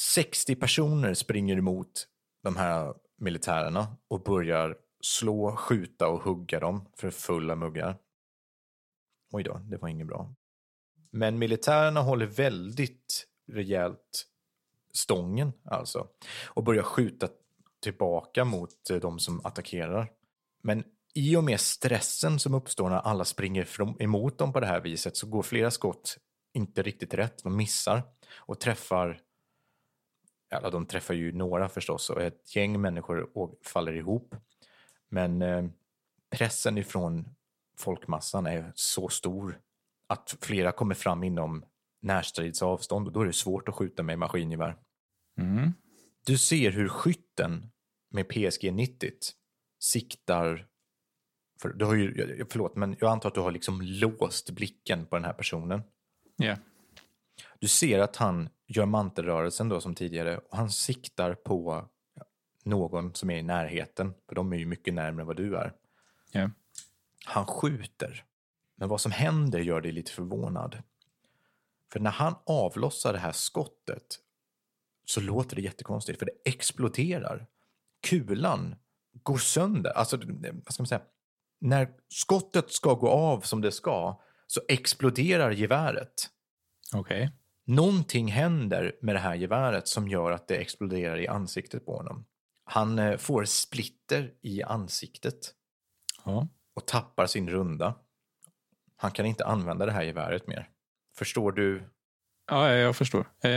60 0.00 0.56
personer 0.56 1.14
springer 1.14 1.56
emot 1.56 2.06
de 2.42 2.56
här 2.56 2.94
militärerna 3.18 3.96
och 4.08 4.22
börjar 4.22 4.76
slå, 5.00 5.56
skjuta 5.56 6.08
och 6.08 6.22
hugga 6.22 6.60
dem 6.60 6.88
för 6.96 7.10
fulla 7.10 7.56
muggar. 7.56 7.98
Oj 9.32 9.42
då, 9.42 9.60
det 9.64 9.76
var 9.76 9.88
inget 9.88 10.06
bra. 10.06 10.34
Men 11.10 11.38
militärerna 11.38 12.00
håller 12.00 12.26
väldigt 12.26 13.26
rejält 13.52 14.26
stången 14.92 15.52
alltså 15.64 16.08
och 16.46 16.64
börjar 16.64 16.82
skjuta 16.82 17.28
tillbaka 17.82 18.44
mot 18.44 18.90
eh, 18.90 18.96
de 18.96 19.18
som 19.18 19.46
attackerar. 19.46 20.10
Men 20.62 20.84
i 21.14 21.36
och 21.36 21.44
med 21.44 21.60
stressen 21.60 22.38
som 22.38 22.54
uppstår 22.54 22.90
när 22.90 22.96
alla 22.96 23.24
springer 23.24 23.68
emot 24.02 24.38
dem 24.38 24.52
på 24.52 24.60
det 24.60 24.66
här 24.66 24.80
viset 24.80 25.16
så 25.16 25.26
går 25.26 25.42
flera 25.42 25.70
skott 25.70 26.18
inte 26.52 26.82
riktigt 26.82 27.14
rätt. 27.14 27.42
De 27.42 27.56
missar 27.56 28.02
och 28.34 28.60
träffar 28.60 29.20
Ja, 30.48 30.70
de 30.70 30.86
träffar 30.86 31.14
ju 31.14 31.32
några 31.32 31.68
förstås 31.68 32.10
och 32.10 32.22
ett 32.22 32.56
gäng 32.56 32.80
människor 32.80 33.30
faller 33.64 33.92
ihop. 33.92 34.34
Men 35.08 35.42
eh, 35.42 35.64
pressen 36.30 36.78
ifrån 36.78 37.34
folkmassan 37.82 38.46
är 38.46 38.72
så 38.74 39.08
stor 39.08 39.60
att 40.06 40.36
flera 40.40 40.72
kommer 40.72 40.94
fram 40.94 41.24
inom 41.24 41.64
närstridsavstånd 42.02 43.06
och 43.06 43.12
då 43.12 43.20
är 43.20 43.26
det 43.26 43.32
svårt 43.32 43.68
att 43.68 43.74
skjuta 43.74 44.02
med 44.02 44.18
maskingevär. 44.18 44.76
Mm. 45.38 45.72
Du 46.26 46.38
ser 46.38 46.70
hur 46.70 46.88
skytten 46.88 47.70
med 48.10 48.28
PSG 48.28 48.72
90 48.72 49.10
siktar... 49.80 50.66
För, 51.62 51.68
du 51.68 51.84
har 51.84 51.94
ju, 51.94 52.44
förlåt, 52.50 52.76
men 52.76 52.96
jag 53.00 53.10
antar 53.10 53.28
att 53.28 53.34
du 53.34 53.40
har 53.40 53.50
liksom 53.50 53.82
låst 53.82 54.50
blicken 54.50 55.06
på 55.06 55.16
den 55.16 55.24
här 55.24 55.32
personen. 55.32 55.82
Ja. 56.36 56.56
Du 57.58 57.68
ser 57.68 57.98
att 57.98 58.16
han 58.16 58.48
gör 58.66 58.86
mantelrörelsen 58.86 59.68
då 59.68 59.80
som 59.80 59.94
tidigare 59.94 60.38
och 60.38 60.56
han 60.56 60.70
siktar 60.70 61.34
på 61.34 61.88
någon 62.64 63.14
som 63.14 63.30
är 63.30 63.36
i 63.36 63.42
närheten, 63.42 64.14
för 64.28 64.34
de 64.34 64.52
är 64.52 64.56
ju 64.56 64.66
mycket 64.66 64.94
närmare 64.94 65.26
vad 65.26 65.36
du 65.36 65.56
är. 65.56 65.72
Ja. 66.32 66.50
Han 67.24 67.46
skjuter, 67.46 68.24
men 68.76 68.88
vad 68.88 69.00
som 69.00 69.12
händer 69.12 69.58
gör 69.60 69.80
dig 69.80 69.92
lite 69.92 70.12
förvånad. 70.12 70.82
För 71.92 72.00
när 72.00 72.10
han 72.10 72.34
avlossar 72.46 73.12
det 73.12 73.18
här 73.18 73.32
skottet 73.32 74.18
så 75.04 75.20
låter 75.20 75.56
det 75.56 75.62
jättekonstigt, 75.62 76.18
för 76.18 76.26
det 76.26 76.50
exploderar. 76.50 77.46
Kulan 78.02 78.76
går 79.22 79.38
sönder. 79.38 79.90
Alltså, 79.90 80.16
vad 80.64 80.74
ska 80.74 80.82
man 80.82 80.86
säga? 80.86 81.02
När 81.60 81.88
skottet 82.08 82.72
ska 82.72 82.94
gå 82.94 83.08
av 83.08 83.40
som 83.40 83.60
det 83.60 83.72
ska 83.72 84.20
så 84.46 84.60
exploderar 84.68 85.50
geväret. 85.50 86.30
Okej. 86.94 87.30
Någonting 87.64 88.28
händer 88.28 88.96
med 89.02 89.14
det 89.14 89.18
här 89.18 89.34
geväret 89.34 89.88
som 89.88 90.08
gör 90.08 90.32
att 90.32 90.48
det 90.48 90.56
exploderar 90.56 91.20
i 91.20 91.28
ansiktet 91.28 91.86
på 91.86 91.96
honom. 91.96 92.26
Han 92.64 92.98
eh, 92.98 93.16
får 93.16 93.44
splitter 93.44 94.34
i 94.42 94.62
ansiktet 94.62 95.54
Ja. 96.24 96.48
Och 96.74 96.86
tappar 96.86 97.26
sin 97.26 97.50
runda. 97.50 97.94
Han 98.96 99.10
kan 99.10 99.26
inte 99.26 99.46
använda 99.46 99.86
det 99.86 99.92
här 99.92 100.02
geväret 100.02 100.46
mer. 100.46 100.68
Förstår 101.16 101.52
du? 101.52 101.82
ja, 102.50 102.70
jag 102.72 102.96
förstår. 102.96 103.26
Eh, 103.40 103.50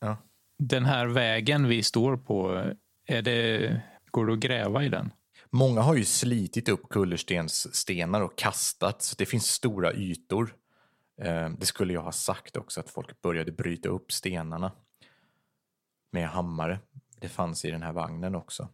Ja. 0.00 0.16
Den 0.58 0.84
här 0.84 1.06
vägen 1.06 1.68
vi 1.68 1.82
står 1.82 2.16
på, 2.16 2.64
är 3.06 3.22
det, 3.22 3.80
går 4.10 4.26
det 4.26 4.32
att 4.32 4.38
gräva 4.38 4.84
i 4.84 4.88
den? 4.88 5.12
Många 5.50 5.80
har 5.80 5.94
ju 5.94 6.04
slitit 6.04 6.68
upp 6.68 6.88
kullerstensstenar 6.90 8.20
och 8.20 8.38
kastat, 8.38 9.02
så 9.02 9.14
det 9.18 9.26
finns 9.26 9.46
stora 9.46 9.92
ytor. 9.92 10.54
Eh, 11.22 11.48
Det 11.50 11.66
skulle 11.66 11.92
jag 11.92 12.02
ha 12.02 12.12
sagt 12.12 12.56
också, 12.56 12.80
att 12.80 12.90
folk 12.90 13.22
började 13.22 13.52
bryta 13.52 13.88
upp 13.88 14.12
stenarna 14.12 14.72
med 16.12 16.28
hammare. 16.28 16.78
Det 17.20 17.28
fanns 17.28 17.64
i 17.64 17.70
den 17.70 17.82
här 17.82 17.92
vagnen 17.92 18.34
också. 18.34 18.68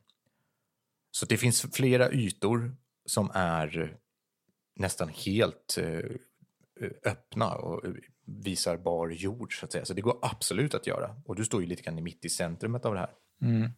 Så 1.11 1.27
det 1.27 1.37
finns 1.37 1.63
flera 1.73 2.11
ytor 2.11 2.77
som 3.09 3.31
är 3.35 3.97
nästan 4.77 5.09
helt 5.09 5.79
eh, 5.79 6.01
öppna 7.05 7.55
och 7.55 7.83
visar 8.27 8.77
bar 8.77 9.09
jord, 9.09 9.61
så 9.61 9.67
att 9.67 9.73
säga. 9.73 9.85
Så 9.85 9.95
det 9.95 10.01
går 10.01 10.19
absolut 10.23 10.75
att 10.75 10.87
göra. 10.87 11.17
Och 11.25 11.37
du 11.37 11.45
står 11.45 11.61
ju 11.63 11.67
lite 11.67 11.83
grann 11.83 12.03
mitt 12.03 12.25
i 12.25 12.29
centrumet 12.29 12.85
av 12.85 12.95
det 12.95 13.01
här. 13.01 13.11
Mm. 13.43 13.71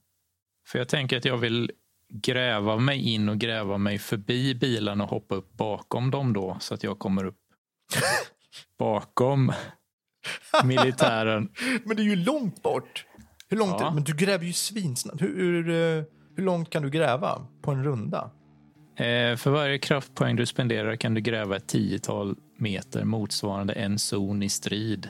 För 0.68 0.78
jag 0.78 0.88
tänker 0.88 1.16
att 1.16 1.24
jag 1.24 1.38
vill 1.38 1.72
gräva 2.08 2.76
mig 2.76 3.14
in 3.14 3.28
och 3.28 3.38
gräva 3.38 3.78
mig 3.78 3.98
förbi 3.98 4.54
bilarna 4.54 5.04
och 5.04 5.10
hoppa 5.10 5.34
upp 5.34 5.52
bakom 5.52 6.10
dem 6.10 6.32
då 6.32 6.56
så 6.60 6.74
att 6.74 6.82
jag 6.82 6.98
kommer 6.98 7.24
upp 7.24 7.40
bakom 8.78 9.52
militären. 10.64 11.48
Men 11.84 11.96
det 11.96 12.02
är 12.02 12.04
ju 12.04 12.16
långt 12.16 12.62
bort. 12.62 13.06
Hur 13.48 13.56
långt? 13.56 13.76
Ja. 13.80 13.94
Men 13.94 14.04
du 14.04 14.16
gräver 14.16 14.44
ju 14.44 14.52
svinsnabbt. 14.52 15.22
Hur, 15.22 15.36
hur, 15.36 15.68
eh, 15.68 16.04
hur 16.36 16.42
långt 16.44 16.70
kan 16.70 16.82
du 16.82 16.90
gräva 16.90 17.46
på 17.62 17.70
en 17.70 17.84
runda? 17.84 18.30
Eh, 18.96 19.37
för 19.37 19.50
varje 19.50 19.79
kraftpoäng 19.79 20.37
du 20.37 20.46
spenderar 20.46 20.96
kan 20.96 21.14
du 21.14 21.20
gräva 21.20 21.57
ett 21.57 21.66
tiotal 21.66 22.37
meter 22.57 23.05
motsvarande 23.05 23.72
en 23.72 23.98
zon 23.98 24.42
i 24.42 24.48
strid. 24.48 25.09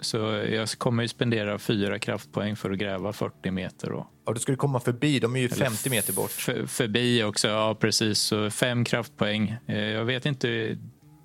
Så 0.00 0.16
jag 0.50 0.68
kommer 0.68 1.02
ju 1.02 1.08
spendera 1.08 1.58
fyra 1.58 1.98
kraftpoäng 1.98 2.56
för 2.56 2.70
att 2.70 2.78
gräva 2.78 3.12
40 3.12 3.50
meter. 3.50 3.90
Då. 3.90 4.08
Ja, 4.26 4.32
du 4.32 4.40
ju 4.52 4.56
komma 4.56 4.80
förbi. 4.80 5.18
De 5.18 5.36
är 5.36 5.40
ju 5.40 5.46
Eller 5.46 5.56
50 5.56 5.90
meter 5.90 6.12
bort. 6.12 6.30
För, 6.30 6.66
förbi 6.66 7.22
också, 7.22 7.48
ja 7.48 7.74
precis. 7.80 8.18
Så 8.18 8.50
fem 8.50 8.84
kraftpoäng. 8.84 9.56
Eh, 9.66 9.78
jag 9.78 10.04
vet 10.04 10.26
inte, 10.26 10.76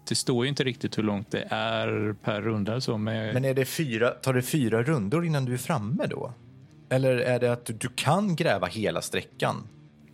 det 0.10 0.16
står 0.16 0.46
ju 0.46 0.50
inte 0.50 0.64
riktigt 0.64 0.98
hur 0.98 1.04
långt 1.04 1.32
det 1.32 1.48
är 1.50 2.16
per 2.24 2.42
runda. 2.42 2.82
Så, 2.82 2.98
men, 2.98 3.34
Men 3.34 3.46
är 3.46 3.54
det 3.54 3.66
fyra, 3.66 4.10
tar 4.10 4.34
det 4.34 4.42
fyra 4.42 4.84
rundor 4.84 5.26
innan 5.26 5.46
du 5.46 5.54
är 5.54 5.58
framme 5.58 6.08
då? 6.08 6.34
Eller 6.90 7.18
är 7.18 7.40
det 7.40 7.52
att 7.52 7.66
du 7.66 7.90
kan 7.96 8.36
gräva 8.36 8.68
hela 8.68 9.02
sträckan? 9.02 9.68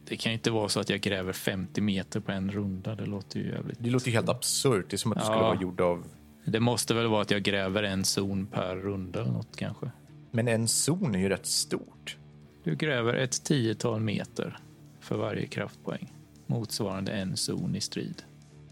Det 0.05 0.17
kan 0.17 0.31
ju 0.31 0.33
inte 0.33 0.51
vara 0.51 0.69
så 0.69 0.79
att 0.79 0.89
jag 0.89 1.01
gräver 1.01 1.33
50 1.33 1.81
meter 1.81 2.19
på 2.19 2.31
en 2.31 2.51
runda. 2.51 2.95
Det 2.95 3.05
låter 3.05 3.39
ju 3.39 3.49
jävligt. 3.49 3.77
Det 3.81 3.89
låter 3.89 4.07
ju 4.07 4.13
helt 4.13 4.29
absurt. 4.29 4.85
Det 4.89 4.95
är 4.95 4.97
som 4.97 5.11
att 5.11 5.17
du 5.17 5.23
skulle 5.23 5.37
Ja. 5.37 5.43
vara 5.47 5.61
gjord 5.61 5.81
av... 5.81 6.03
Det 6.45 6.59
måste 6.59 6.93
väl 6.93 7.07
vara 7.07 7.21
att 7.21 7.31
jag 7.31 7.43
gräver 7.43 7.83
en 7.83 8.05
zon 8.05 8.45
per 8.47 8.75
runda 8.75 9.21
eller 9.21 9.31
något 9.31 9.55
kanske. 9.55 9.91
Men 10.31 10.47
en 10.47 10.67
zon 10.67 11.15
är 11.15 11.19
ju 11.19 11.29
rätt 11.29 11.45
stort. 11.45 12.17
Du 12.63 12.75
gräver 12.75 13.13
ett 13.13 13.43
tiotal 13.43 13.99
meter 13.99 14.57
för 14.99 15.17
varje 15.17 15.45
kraftpoäng. 15.45 16.13
Motsvarande 16.47 17.11
en 17.11 17.37
zon 17.37 17.75
i 17.75 17.81
strid. 17.81 18.23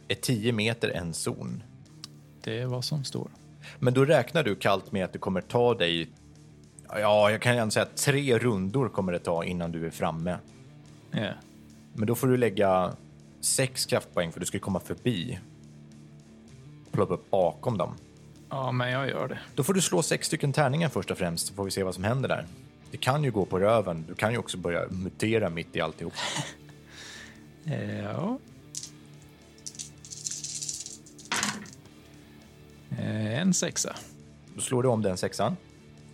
Är 0.08 0.16
10 0.16 0.52
meter 0.54 0.90
en 0.90 1.14
zon? 1.14 1.64
Det 2.44 2.60
är 2.60 2.66
vad 2.66 2.86
som 2.86 3.04
står. 3.04 3.30
Men 3.80 3.94
då 3.94 4.06
räknar 4.06 4.44
du 4.44 4.56
kallt 4.56 4.92
med 4.92 5.06
att 5.06 5.14
det 5.14 5.20
kommer 5.20 5.42
ta 5.42 5.74
dig... 5.74 6.10
Ja, 6.90 7.32
jag 7.32 7.42
kan 7.42 7.72
säga 7.72 7.84
att 7.84 7.98
tre 7.98 8.38
rundor 8.38 8.90
kommer 8.90 9.12
det 9.12 9.20
ta 9.20 9.44
innan 9.44 9.72
du 9.72 9.86
är 9.86 9.90
framme. 9.90 10.38
Ja. 11.12 11.34
Men 11.94 12.08
då 12.08 12.16
får 12.16 12.28
du 12.28 12.38
lägga 12.38 12.96
sex 13.42 13.86
kraftpoäng 13.86 14.32
för 14.32 14.40
du 14.40 14.46
ska 14.46 14.60
komma 14.60 14.80
förbi. 14.80 15.40
Ploppa 16.92 17.14
upp 17.14 17.30
bakom 17.32 17.78
dem. 17.78 17.94
ja, 18.50 18.72
men 18.72 18.92
jag 18.92 19.10
gör 19.10 19.28
det. 19.28 19.40
Då 19.56 19.64
får 19.64 19.74
du 19.74 19.82
slå 19.82 20.02
sex 20.04 20.28
stycken 20.28 20.54
tärningar 20.54 20.90
först 20.90 21.12
och 21.12 21.18
främst 21.18 21.48
så 21.48 21.54
får 21.54 21.66
vi 21.66 21.72
se 21.72 21.84
vad 21.84 21.96
som 21.96 22.04
händer 22.04 22.30
där. 22.30 22.46
Det 22.92 22.98
kan 22.98 23.24
ju 23.24 23.32
gå 23.32 23.46
på 23.46 23.60
röven. 23.60 24.06
Du 24.08 24.16
kan 24.16 24.32
ju 24.32 24.38
också 24.38 24.58
börja 24.58 24.88
mutera 24.90 25.50
mitt 25.50 25.76
i 25.76 25.82
alltihop. 25.82 26.14
Ja. 28.04 28.40
Eh, 32.98 33.40
En 33.42 33.54
sexa. 33.54 33.96
Då 34.56 34.62
slår 34.62 34.84
du 34.84 34.90
om 34.90 35.02
den 35.02 35.18
sexan. 35.18 35.58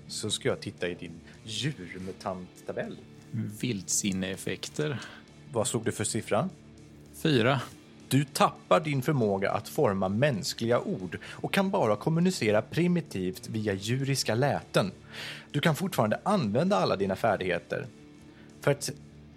Så 0.08 0.30
ska 0.30 0.50
jag 0.50 0.62
titta 0.62 0.88
i 0.88 0.94
din 0.94 1.12
djurmutant-tabell. 1.44 2.98
Vildsinneeffekter. 3.32 5.00
Vad 5.52 5.68
slog 5.68 5.86
du 5.86 5.92
för 5.92 6.04
siffra? 6.04 6.50
Fyra. 7.22 7.62
Du 8.10 8.24
tappar 8.24 8.80
din 8.80 9.02
förmåga 9.02 9.52
att 9.52 9.70
forma 9.70 10.10
mänskliga 10.10 10.80
ord 10.80 11.20
och 11.26 11.54
kan 11.54 11.70
bara 11.70 11.96
kommunicera 11.96 12.62
primitivt 12.62 13.50
via 13.50 13.74
djuriska 13.74 14.36
läten. 14.36 14.92
Du 15.52 15.60
kan 15.60 15.76
fortfarande 15.76 16.20
använda 16.24 16.78
alla 16.78 16.96
dina 16.96 17.16
färdigheter. 17.16 17.88
För 18.62 18.72
att 18.72 18.92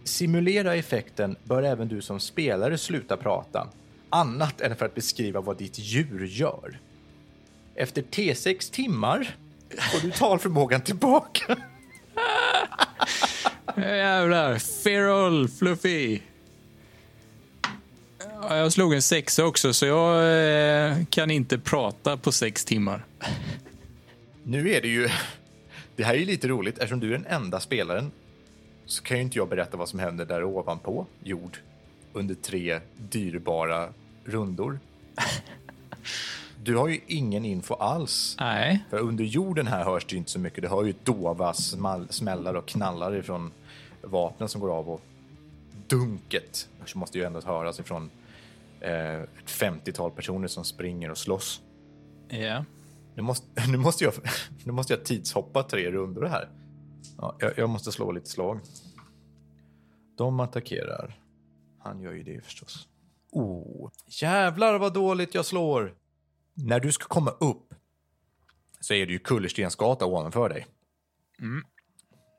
simulera 0.04 0.74
effekten 0.74 1.36
bör 1.44 1.62
även 1.62 1.88
du 1.88 2.02
som 2.02 2.20
spelare 2.20 2.78
sluta 2.78 3.16
prata, 3.16 3.68
annat 4.10 4.60
än 4.60 4.76
för 4.76 4.86
att 4.86 4.94
beskriva 4.94 5.40
vad 5.40 5.58
ditt 5.58 5.78
djur 5.78 6.26
gör. 6.26 6.78
Efter 7.74 8.02
T6 8.02 8.72
timmar 8.72 9.36
får 9.92 10.00
du 10.00 10.10
talförmågan 10.10 10.80
tillbaka. 10.80 11.56
Jävlar. 13.80 14.58
Feral 14.58 15.48
Fluffy. 15.48 16.20
Ja, 18.42 18.56
Jag 18.56 18.72
slog 18.72 18.94
en 18.94 19.02
sexa 19.02 19.44
också, 19.44 19.72
så 19.72 19.86
jag 19.86 20.34
eh, 20.90 21.04
kan 21.10 21.30
inte 21.30 21.58
prata 21.58 22.16
på 22.16 22.32
sex 22.32 22.64
timmar. 22.64 23.04
Nu 24.42 24.70
är 24.70 24.80
det 24.80 24.88
ju... 24.88 25.08
Det 25.96 26.04
här 26.04 26.14
är 26.14 26.24
lite 26.26 26.48
roligt. 26.48 26.78
Eftersom 26.78 27.00
du 27.00 27.08
är 27.08 27.12
den 27.12 27.26
enda 27.26 27.60
spelaren 27.60 28.10
så 28.86 29.02
kan 29.02 29.16
ju 29.16 29.22
inte 29.22 29.38
jag 29.38 29.48
berätta 29.48 29.76
vad 29.76 29.88
som 29.88 29.98
händer 29.98 30.24
där 30.24 30.44
ovanpå 30.44 31.06
jord 31.24 31.58
under 32.12 32.34
tre 32.34 32.80
dyrbara 32.96 33.88
rundor. 34.24 34.78
Du 36.62 36.76
har 36.76 36.88
ju 36.88 37.00
ingen 37.06 37.44
info 37.44 37.74
alls. 37.74 38.36
Nej. 38.40 38.84
För 38.90 38.98
under 38.98 39.24
jorden 39.24 39.66
här 39.66 39.84
hörs 39.84 40.04
det 40.04 40.16
inte 40.16 40.30
så 40.30 40.38
mycket. 40.38 40.62
Du 40.62 40.68
hör 40.68 40.84
ju 40.84 40.94
dova 41.04 41.54
smällar 42.10 42.54
och 42.54 42.66
knallar 42.66 43.16
ifrån 43.16 43.52
vapnen 44.10 44.48
som 44.48 44.60
går 44.60 44.70
av 44.70 44.90
och 44.90 45.00
dunket 45.88 46.68
så 46.86 46.98
måste 46.98 47.18
ju 47.18 47.24
ändå 47.24 47.40
höras 47.40 47.80
ifrån 47.80 48.10
eh, 48.80 49.20
ett 49.20 49.46
50-tal 49.46 50.10
personer 50.10 50.48
som 50.48 50.64
springer 50.64 51.10
och 51.10 51.18
slåss. 51.18 51.62
Ja. 52.28 52.64
Nu 53.14 53.22
måste, 53.22 53.46
nu 53.68 53.78
måste, 53.78 54.04
jag, 54.04 54.14
nu 54.64 54.72
måste 54.72 54.92
jag 54.92 55.04
tidshoppa 55.04 55.62
tre 55.62 55.90
rundor 55.90 56.24
här. 56.24 56.48
Ja, 57.16 57.36
jag, 57.38 57.58
jag 57.58 57.70
måste 57.70 57.92
slå 57.92 58.12
lite 58.12 58.28
slag. 58.30 58.60
De 60.16 60.40
attackerar. 60.40 61.20
Han 61.78 62.00
gör 62.00 62.12
ju 62.12 62.22
det 62.22 62.44
förstås. 62.44 62.88
Oh, 63.32 63.90
jävlar 64.06 64.78
vad 64.78 64.94
dåligt 64.94 65.34
jag 65.34 65.46
slår! 65.46 65.94
När 66.54 66.80
du 66.80 66.92
ska 66.92 67.04
komma 67.04 67.30
upp 67.30 67.74
så 68.80 68.94
är 68.94 69.06
det 69.06 69.12
ju 69.12 69.18
kullerstensgata 69.18 70.06
ovanför 70.06 70.48
dig. 70.48 70.66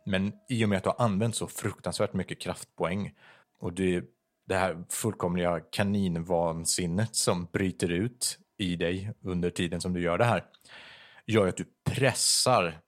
Men 0.06 0.34
i 0.50 0.66
och 0.66 0.70
med 0.70 0.78
att 0.78 0.84
du 0.84 0.90
har 0.90 1.06
använt 1.06 1.36
så 1.36 1.48
fruktansvärt 1.48 2.14
mycket 2.14 2.40
kraftpoäng 2.40 3.14
och 3.60 3.74
det, 3.74 4.04
det 4.48 4.56
här 4.56 4.84
fullkomliga 4.90 5.60
kaninvansinnet 5.60 7.16
som 7.16 7.48
bryter 7.52 7.90
ut 7.90 8.40
i 8.58 8.76
dig 8.76 9.14
under 9.22 9.50
tiden 9.50 9.82
som 9.82 9.94
du 9.94 10.02
gör 10.02 10.18
det 10.18 10.26
här 10.26 10.46
gör 11.26 11.48
att 11.48 11.58
du 11.58 11.66
pressar 11.84 12.82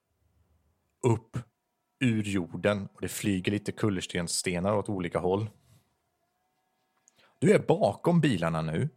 upp 1.04 1.38
ur 2.00 2.24
jorden 2.24 2.88
och 2.94 3.02
det 3.02 3.08
flyger 3.08 3.52
lite 3.52 3.72
kullerstensstenar 3.72 4.76
åt 4.76 4.90
olika 4.90 5.20
håll. 5.20 5.50
Du 7.40 7.54
är 7.54 7.60
bakom 7.60 8.22
bilarna 8.22 8.62
nu 8.62 8.90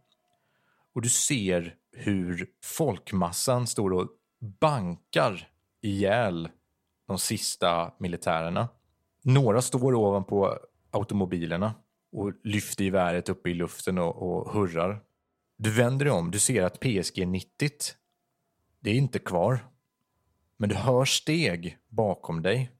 och 0.93 1.01
du 1.01 1.09
ser 1.09 1.75
hur 1.91 2.49
folkmassan 2.63 3.67
står 3.67 3.93
och 3.93 4.09
bankar 4.39 5.49
ihjäl 5.81 6.49
de 7.07 7.19
sista 7.19 7.91
militärerna. 7.97 8.67
Några 9.23 9.61
står 9.61 9.95
ovanpå 9.95 10.59
automobilerna 10.91 11.73
och 12.11 12.33
lyfter 12.43 12.83
geväret 12.83 13.29
uppe 13.29 13.49
i 13.49 13.53
luften 13.53 13.97
och, 13.97 14.15
och 14.15 14.51
hurrar. 14.51 14.99
Du 15.57 15.71
vänder 15.71 16.05
dig 16.05 16.13
om, 16.13 16.31
du 16.31 16.39
ser 16.39 16.63
att 16.63 16.79
PSG 16.79 17.27
90, 17.27 17.69
det 18.79 18.89
är 18.89 18.95
inte 18.95 19.19
kvar. 19.19 19.59
Men 20.57 20.69
du 20.69 20.75
hör 20.75 21.05
steg 21.05 21.77
bakom 21.89 22.41
dig. 22.41 22.71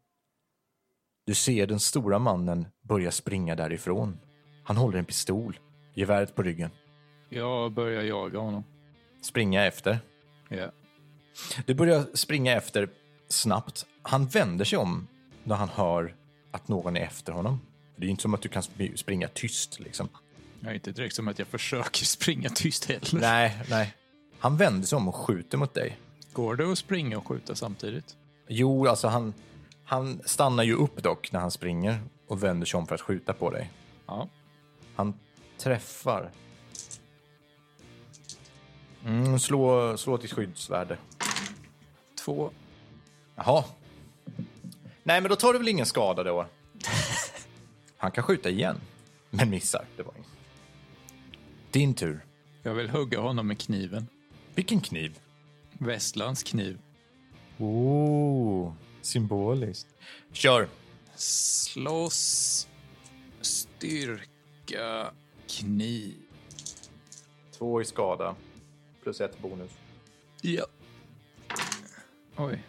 Du 1.26 1.36
ser 1.36 1.68
den 1.68 1.80
stora 1.80 2.20
mannen 2.20 2.68
börja 2.82 3.12
springa 3.12 3.56
därifrån. 3.56 4.20
Han 4.64 4.78
håller 4.78 5.00
en 5.00 5.06
pistol, 5.06 5.60
geväret 5.94 6.36
på 6.36 6.44
ryggen. 6.44 6.70
Jag 7.30 7.72
börjar 7.72 8.04
jaga 8.04 8.40
honom. 8.40 8.64
Springa 9.22 9.66
efter. 9.66 10.00
Ja. 10.50 10.72
Du 11.66 11.74
börjar 11.74 12.06
springa 12.14 12.54
efter 12.54 12.90
snabbt. 13.30 13.86
Han 14.02 14.28
vänder 14.28 14.66
sig 14.66 14.78
om 14.80 15.08
när 15.44 15.56
han 15.56 15.70
hör 15.70 16.16
att 16.52 16.68
någon 16.68 16.98
är 16.98 17.02
efter 17.02 17.32
honom. 17.34 17.62
Det 17.96 18.06
är 18.06 18.10
inte 18.10 18.22
som 18.22 18.34
att 18.34 18.42
du 18.42 18.50
kan 18.50 18.62
sp- 18.62 18.96
springa 18.96 19.28
tyst 19.28 19.80
liksom. 19.80 20.10
Jag 20.60 20.72
är 20.72 20.76
inte 20.76 20.92
direkt 20.92 21.16
som 21.16 21.28
att 21.28 21.40
jag 21.40 21.48
försöker 21.48 22.06
springa 22.06 22.50
tyst 22.50 22.86
heller. 22.86 23.20
Nej, 23.22 23.62
nej. 23.70 23.94
Han 24.40 24.58
vänder 24.58 24.88
sig 24.88 24.96
om 24.96 25.08
och 25.08 25.16
skjuter 25.16 25.58
mot 25.58 25.74
dig. 25.74 25.98
Går 26.34 26.56
det 26.56 26.72
att 26.72 26.78
springa 26.78 27.18
och 27.18 27.28
skjuta 27.28 27.56
samtidigt? 27.56 28.16
Jo, 28.48 28.88
alltså 28.88 29.08
han, 29.08 29.34
han 29.84 30.22
stannar 30.26 30.64
ju 30.64 30.74
upp 30.74 31.04
dock 31.04 31.32
när 31.32 31.40
han 31.40 31.52
springer 31.52 32.00
och 32.28 32.44
vänder 32.44 32.66
sig 32.66 32.78
om 32.78 32.88
för 32.88 32.96
att 32.96 33.02
skjuta 33.02 33.34
på 33.34 33.50
dig. 33.50 33.72
Ja. 34.06 34.30
Han 34.96 35.20
träffar. 35.58 36.32
Mm, 39.06 39.40
slå, 39.40 39.98
slå 39.98 40.18
till 40.18 40.30
skyddsvärde. 40.30 40.98
Två. 42.26 42.52
Jaha. 43.38 43.64
Nej, 45.04 45.22
men 45.22 45.30
då 45.30 45.36
tar 45.36 45.54
du 45.54 45.60
väl 45.60 45.68
ingen 45.68 45.86
skada 45.86 46.24
då? 46.24 46.48
Han 47.98 48.12
kan 48.12 48.24
skjuta 48.24 48.50
igen, 48.50 48.82
men 49.30 49.50
missar. 49.50 49.86
Det 49.96 50.04
var 50.04 50.14
inget. 50.16 50.28
Din 51.72 51.94
tur. 51.94 52.26
Jag 52.64 52.74
vill 52.74 52.90
hugga 52.90 53.20
honom 53.20 53.48
med 53.48 53.60
kniven. 53.60 54.08
Vilken 54.56 54.82
kniv? 54.82 55.20
Västlands 55.74 56.44
kniv. 56.44 56.80
Oh, 57.58 58.74
symboliskt. 59.02 59.88
Kör. 60.32 60.68
Slåss. 61.16 62.68
Styrka. 63.42 65.12
Kniv. 65.48 66.16
Två 67.58 67.82
i 67.82 67.86
skada. 67.86 68.36
Plus 69.04 69.22
ett 69.22 69.40
bonus. 69.40 69.72
Ja. 70.42 70.66
Oj, 72.36 72.64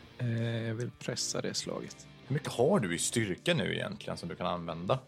jag 0.69 0.75
vill 0.75 0.91
pressa 0.91 1.41
det 1.41 1.55
slaget. 1.55 2.07
Hur 2.27 2.35
mycket 2.35 2.53
har 2.53 2.81
du 2.81 2.95
i 2.95 2.99
styrka 2.99 3.55
nu 3.55 3.75
egentligen 3.75 4.17
som 4.17 4.29
du 4.29 4.35
kan 4.37 4.47
använda? 4.47 4.99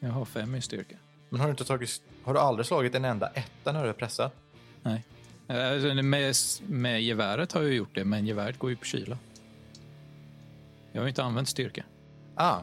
Jag 0.00 0.10
har 0.10 0.24
fem 0.24 0.54
i 0.54 0.60
styrka. 0.60 0.96
Men 1.30 1.40
har 1.40 1.46
du 1.46 1.50
inte 1.50 1.64
tagit... 1.64 2.02
Har 2.22 2.34
du 2.34 2.40
aldrig 2.40 2.66
slagit 2.66 2.94
en 2.94 3.04
enda 3.04 3.26
etta 3.28 3.72
när 3.72 3.80
du 3.82 3.86
har 3.88 3.94
pressat? 3.94 4.34
Nej. 4.82 5.04
Eh, 5.48 5.72
Alltså, 5.72 5.94
med, 6.02 6.34
med 6.66 7.02
geväret 7.02 7.52
har 7.52 7.62
jag 7.62 7.72
gjort 7.74 7.94
det, 7.94 8.04
men 8.04 8.26
geväret 8.26 8.58
går 8.58 8.70
ju 8.70 8.76
på 8.76 8.84
kyla. 8.84 9.18
Jag 10.92 11.00
har 11.02 11.08
inte 11.08 11.22
använt 11.22 11.48
styrka. 11.48 11.84
Ah. 12.34 12.58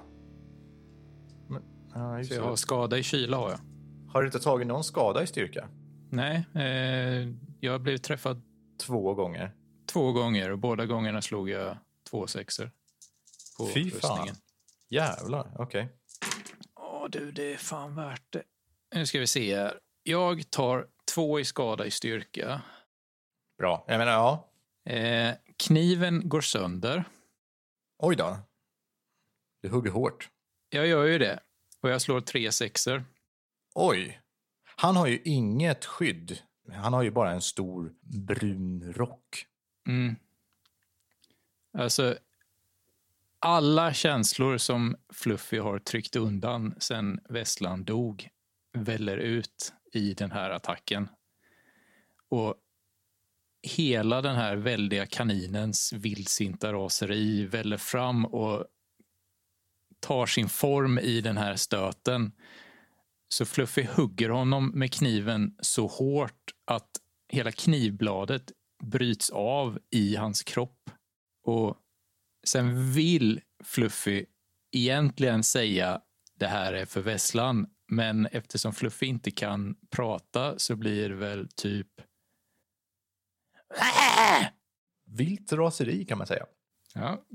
Men, 1.48 1.62
ja, 1.94 2.18
just 2.18 2.30
Så 2.30 2.36
jag 2.36 2.44
har 2.44 2.56
skada 2.56 2.98
i 2.98 3.04
kyla 3.04 3.38
har 3.38 3.50
jag. 3.52 3.60
Har 4.14 4.22
du 4.22 4.28
inte 4.28 4.40
tagit 4.40 4.68
någon 4.68 4.84
skada 4.84 5.24
i 5.24 5.28
styrka? 5.28 5.68
Nej, 6.10 6.46
eh, 6.56 7.30
jag 7.60 7.72
har 7.72 7.80
blivit 7.80 8.04
träffad 8.04 8.42
Två 8.86 9.14
gånger. 9.14 9.52
två 9.86 10.12
gånger 10.12 10.52
och 10.52 10.58
båda 10.60 10.86
gångerna 10.86 11.22
slog 11.22 11.50
jag 11.50 11.78
två 12.10 12.28
sexor. 12.28 12.72
På 13.58 13.68
Fy 13.68 13.92
fan. 13.92 14.00
rustningen. 14.00 14.36
Jävlar, 14.90 15.52
okej. 15.56 15.90
Åh 16.76 17.08
du, 17.10 17.32
det 17.32 17.54
är 17.54 17.58
fan 17.58 17.96
värt 17.96 18.24
det. 18.30 18.44
Nu 18.96 19.06
ska 19.06 19.20
vi 19.20 19.28
se 19.28 19.56
här. 19.56 19.80
Jag 20.04 20.50
tar 20.50 20.88
två 21.14 21.40
i 21.40 21.46
skada 21.46 21.86
i 21.86 21.92
styrka. 21.92 22.62
Bra. 23.58 23.86
Jag 23.88 23.98
menar, 23.98 24.12
ja. 24.12 24.50
Eh, 24.94 25.36
kniven 25.58 26.30
går 26.30 26.42
sönder. 26.42 27.04
Oj 27.98 28.16
då. 28.16 28.38
Du 29.62 29.70
hugger 29.70 29.92
hårt. 29.92 30.30
Jag 30.70 30.88
gör 30.88 31.04
ju 31.06 31.18
det. 31.18 31.40
Och 31.82 31.90
jag 31.90 32.02
slår 32.02 32.22
tre 32.22 32.52
sexor. 32.52 33.06
Oj. 33.76 34.22
Han 34.76 34.96
har 34.96 35.08
ju 35.08 35.22
inget 35.24 35.86
skydd. 35.86 36.42
Han 36.74 36.94
har 36.94 37.04
ju 37.04 37.12
bara 37.12 37.32
en 37.32 37.42
stor 37.42 37.94
brun 38.02 38.94
rock. 38.94 39.46
Mm. 39.88 40.16
Alltså, 41.78 42.18
alla 43.40 43.94
känslor 43.94 44.58
som 44.58 44.96
Fluffy 45.14 45.58
har 45.60 45.80
tryckt 45.80 46.16
undan 46.16 46.76
sen 46.80 47.20
Vesslan 47.30 47.84
dog 47.84 48.30
väller 48.74 49.18
ut 49.18 49.74
i 49.94 50.14
den 50.14 50.32
här 50.32 50.50
attacken. 50.50 51.10
Och 52.30 52.56
hela 53.62 54.22
den 54.22 54.36
här 54.36 54.56
väldiga 54.56 55.06
kaninens 55.06 55.94
vildsinta 55.94 56.74
raseri 56.74 57.46
väller 57.46 57.78
fram 57.78 58.26
och 58.26 58.66
tar 60.00 60.26
sin 60.26 60.50
form 60.50 61.00
i 61.00 61.22
den 61.22 61.38
här 61.38 61.56
stöten. 61.56 62.32
Så 63.30 63.46
Fluffy 63.46 63.88
hugger 63.96 64.30
honom 64.30 64.72
med 64.74 64.94
kniven 64.94 65.56
så 65.60 65.88
hårt 65.88 66.54
att 66.66 66.90
hela 67.30 67.52
knivbladet 67.52 68.52
bryts 68.84 69.30
av 69.30 69.80
i 69.90 70.16
hans 70.16 70.44
kropp. 70.44 70.90
Och 71.48 71.78
sen 72.48 72.92
vill 72.92 73.42
Fluffy 73.64 74.26
egentligen 74.72 75.44
säga 75.44 76.02
det 76.36 76.48
här 76.48 76.74
är 76.74 76.86
för 76.86 77.02
Vesslan, 77.02 77.68
men 77.88 78.26
eftersom 78.26 78.74
Fluffy 78.74 79.06
inte 79.06 79.32
kan 79.32 79.76
prata 79.90 80.60
så 80.60 80.76
blir 80.76 81.10
det 81.10 81.16
väl 81.16 81.50
typ 81.56 81.88
Vilt 85.06 85.54
raseri 85.54 86.06
kan 86.06 86.18
man 86.18 86.28
säga. 86.28 86.46
Ja, 86.94 87.26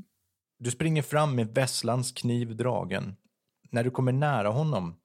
Du 0.58 0.70
springer 0.70 1.02
fram 1.02 1.34
med 1.34 1.54
Vesslans 1.54 2.12
kniv 2.12 2.56
dragen. 2.56 3.16
När 3.70 3.84
du 3.84 3.90
kommer 3.90 4.12
nära 4.12 4.48
honom 4.48 5.00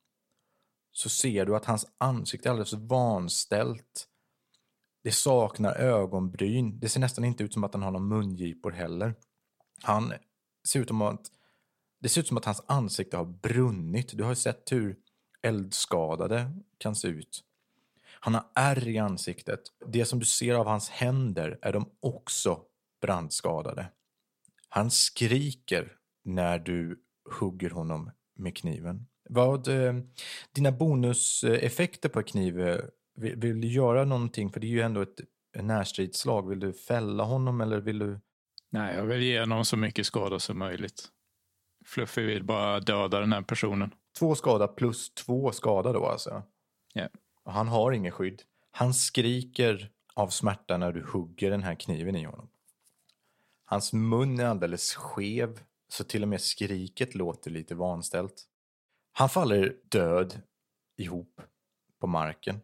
så 0.92 1.10
ser 1.10 1.46
du 1.46 1.56
att 1.56 1.66
hans 1.66 1.86
ansikte 1.98 2.50
är 2.50 2.52
alldeles 2.52 2.74
vanställt. 2.74 4.08
Det 5.08 5.12
saknar 5.12 5.76
ögonbryn. 5.76 6.80
Det 6.80 6.90
ser 6.90 7.00
nästan 7.00 7.26
inte 7.26 7.44
ut 7.44 7.54
som 7.54 7.64
att 7.64 7.74
han 7.74 7.84
har 7.84 7.92
någon 7.92 8.08
mungipor 8.08 8.72
heller. 8.72 9.16
Han 9.84 10.14
ser 10.68 10.80
ut 10.80 10.88
som 10.88 11.02
att 11.02 11.32
det 12.00 12.10
ser 12.10 12.22
ut 12.22 12.28
som 12.28 12.38
att 12.38 12.46
hans 12.46 12.64
ansikte 12.68 13.18
har 13.18 13.26
brunnit. 13.26 14.18
Du 14.18 14.24
har 14.24 14.30
ju 14.30 14.36
sett 14.36 14.72
hur 14.72 14.96
eldskadade 15.42 16.52
kan 16.78 16.96
se 16.96 17.08
ut. 17.08 17.44
Han 18.20 18.34
har 18.34 18.46
ärr 18.56 18.88
i 18.88 18.98
ansiktet. 18.98 19.60
Det 19.86 20.06
som 20.06 20.20
du 20.20 20.26
ser 20.26 20.54
av 20.54 20.68
hans 20.68 20.90
händer 20.90 21.60
är 21.62 21.74
de 21.74 21.90
också 22.00 22.62
brandskadade. 23.02 23.92
Han 24.70 24.92
skriker 24.92 25.98
när 26.24 26.60
du 26.60 27.04
hugger 27.40 27.70
honom 27.70 28.12
med 28.36 28.58
kniven. 28.58 29.08
Vad, 29.30 29.68
eh, 29.68 29.94
dina 30.52 30.72
bonuseffekter 30.72 32.10
på 32.10 32.24
kniv, 32.24 32.62
eh, 32.62 32.80
vill, 33.18 33.36
vill 33.36 33.62
du 33.62 33.68
göra 33.68 34.06
någonting? 34.06 34.50
För 34.50 34.60
det 34.60 34.68
är 34.68 34.70
ju 34.70 34.82
ändå 34.82 35.02
ett 35.02 35.20
närstridsslag. 35.56 36.50
Vill 36.50 36.60
du 36.60 36.74
fälla 36.74 37.24
honom 37.24 37.62
eller 37.62 37.80
vill 37.80 38.00
du? 38.00 38.20
nej, 38.70 38.96
jag 38.96 39.06
vill 39.06 39.24
ge 39.24 39.40
honom 39.40 39.66
så 39.66 39.78
mycket 39.78 40.06
skada 40.06 40.40
som 40.40 40.60
möjligt. 40.60 41.08
Fluffy 41.86 42.26
vill 42.26 42.44
bara 42.44 42.80
döda 42.80 43.20
den 43.20 43.34
här 43.34 43.42
personen. 43.42 43.94
Två 44.20 44.36
skada 44.36 44.68
plus 44.68 45.14
två 45.14 45.52
skada 45.52 45.94
då 45.94 46.06
alltså? 46.06 46.44
Ja. 46.94 47.10
Och 47.44 47.54
han 47.54 47.68
har 47.68 47.92
ingen 47.92 48.12
skydd. 48.12 48.42
Han 48.72 48.94
skriker 48.94 49.92
av 50.14 50.28
smärta 50.28 50.78
när 50.78 50.92
du 50.92 51.04
hugger 51.04 51.52
den 51.52 51.64
här 51.64 51.76
kniven 51.76 52.16
i 52.16 52.24
honom. 52.24 52.50
Hans 53.66 53.94
mun 53.94 54.40
är 54.40 54.46
alldeles 54.46 54.96
skev, 54.96 55.60
så 55.88 56.04
till 56.04 56.24
och 56.24 56.30
med 56.30 56.42
skriket 56.42 57.16
låter 57.16 57.52
lite 57.52 57.76
vanställt. 57.76 58.44
Han 59.12 59.30
faller 59.30 59.76
död 59.90 60.42
ihop 60.98 61.42
på 62.00 62.08
marken. 62.08 62.62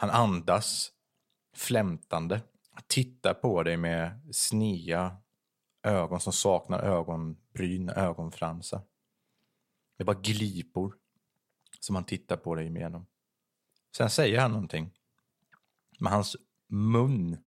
Han 0.00 0.10
andas 0.10 0.92
flämtande, 1.54 2.42
tittar 2.86 3.34
på 3.34 3.62
dig 3.62 3.76
med 3.76 4.20
snea 4.32 5.16
ögon 5.82 6.20
som 6.20 6.32
saknar 6.32 6.78
ögonbryn, 6.82 7.88
ögonfransar. 7.88 8.82
Det 9.96 10.02
är 10.02 10.04
bara 10.04 10.20
glipor 10.20 10.96
som 11.80 11.94
han 11.94 12.04
tittar 12.04 12.36
på 12.36 12.54
dig 12.54 12.66
igenom. 12.66 13.06
Sen 13.96 14.10
säger 14.10 14.40
han 14.40 14.50
någonting. 14.50 14.90
Men 15.98 16.12
hans 16.12 16.36
mun 16.68 17.38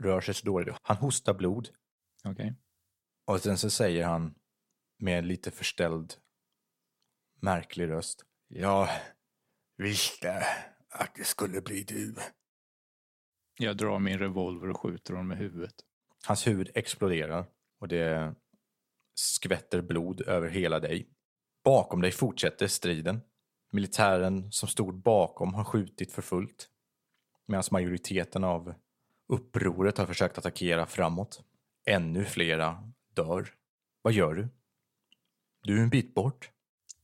rör 0.00 0.20
sig 0.20 0.34
så 0.34 0.46
dåligt. 0.46 0.74
Han 0.82 0.96
hostar 0.96 1.34
blod. 1.34 1.68
Okej. 2.24 2.54
Och 3.24 3.40
sen 3.40 3.58
så 3.58 3.70
säger 3.70 4.04
han 4.04 4.34
med 4.98 5.26
lite 5.26 5.50
förställd, 5.50 6.14
märklig 7.40 7.88
röst. 7.88 8.24
Jag 8.48 8.88
visste 9.76 10.46
att 10.94 11.14
det 11.14 11.24
skulle 11.24 11.60
bli 11.60 11.82
du. 11.82 12.14
Jag 13.58 13.76
drar 13.76 13.98
min 13.98 14.18
revolver 14.18 14.70
och 14.70 14.80
skjuter 14.80 15.14
honom 15.14 15.32
i 15.32 15.34
huvudet. 15.34 15.74
Hans 16.26 16.46
huvud 16.46 16.70
exploderar 16.74 17.46
och 17.80 17.88
det 17.88 18.34
skvätter 19.14 19.82
blod 19.82 20.20
över 20.20 20.48
hela 20.48 20.80
dig. 20.80 21.08
Bakom 21.64 22.00
dig 22.00 22.12
fortsätter 22.12 22.66
striden. 22.66 23.20
Militären 23.72 24.52
som 24.52 24.68
stod 24.68 24.94
bakom 24.94 25.54
har 25.54 25.64
skjutit 25.64 26.12
för 26.12 26.22
fullt. 26.22 26.68
Medan 27.46 27.64
majoriteten 27.70 28.44
av 28.44 28.74
upproret 29.28 29.98
har 29.98 30.06
försökt 30.06 30.38
attackera 30.38 30.86
framåt. 30.86 31.42
Ännu 31.86 32.24
flera 32.24 32.92
dör. 33.14 33.48
Vad 34.02 34.12
gör 34.12 34.34
du? 34.34 34.48
Du 35.62 35.78
är 35.78 35.82
en 35.82 35.90
bit 35.90 36.14
bort. 36.14 36.50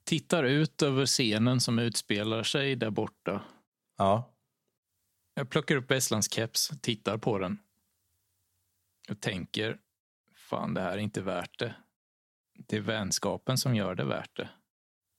Tittar 0.05 0.45
ut 0.45 0.83
över 0.83 1.07
scenen 1.07 1.61
som 1.61 1.79
utspelar 1.79 2.43
sig 2.43 2.77
där 2.77 2.91
borta. 2.91 3.43
Ja. 4.01 4.35
Jag 5.35 5.51
plockar 5.51 5.77
upp 5.77 5.91
Esslands 5.91 6.33
keps, 6.33 6.71
tittar 6.83 7.19
på 7.19 7.39
den. 7.39 7.59
Och 9.11 9.21
tänker, 9.21 9.79
fan 10.35 10.75
det 10.75 10.81
här 10.81 10.93
är 10.93 10.99
inte 10.99 11.23
värt 11.23 11.59
det. 11.59 11.75
Det 12.55 12.77
är 12.77 12.81
vänskapen 12.81 13.59
som 13.59 13.75
gör 13.75 13.95
det 13.95 14.05
värt 14.05 14.37
det. 14.37 14.51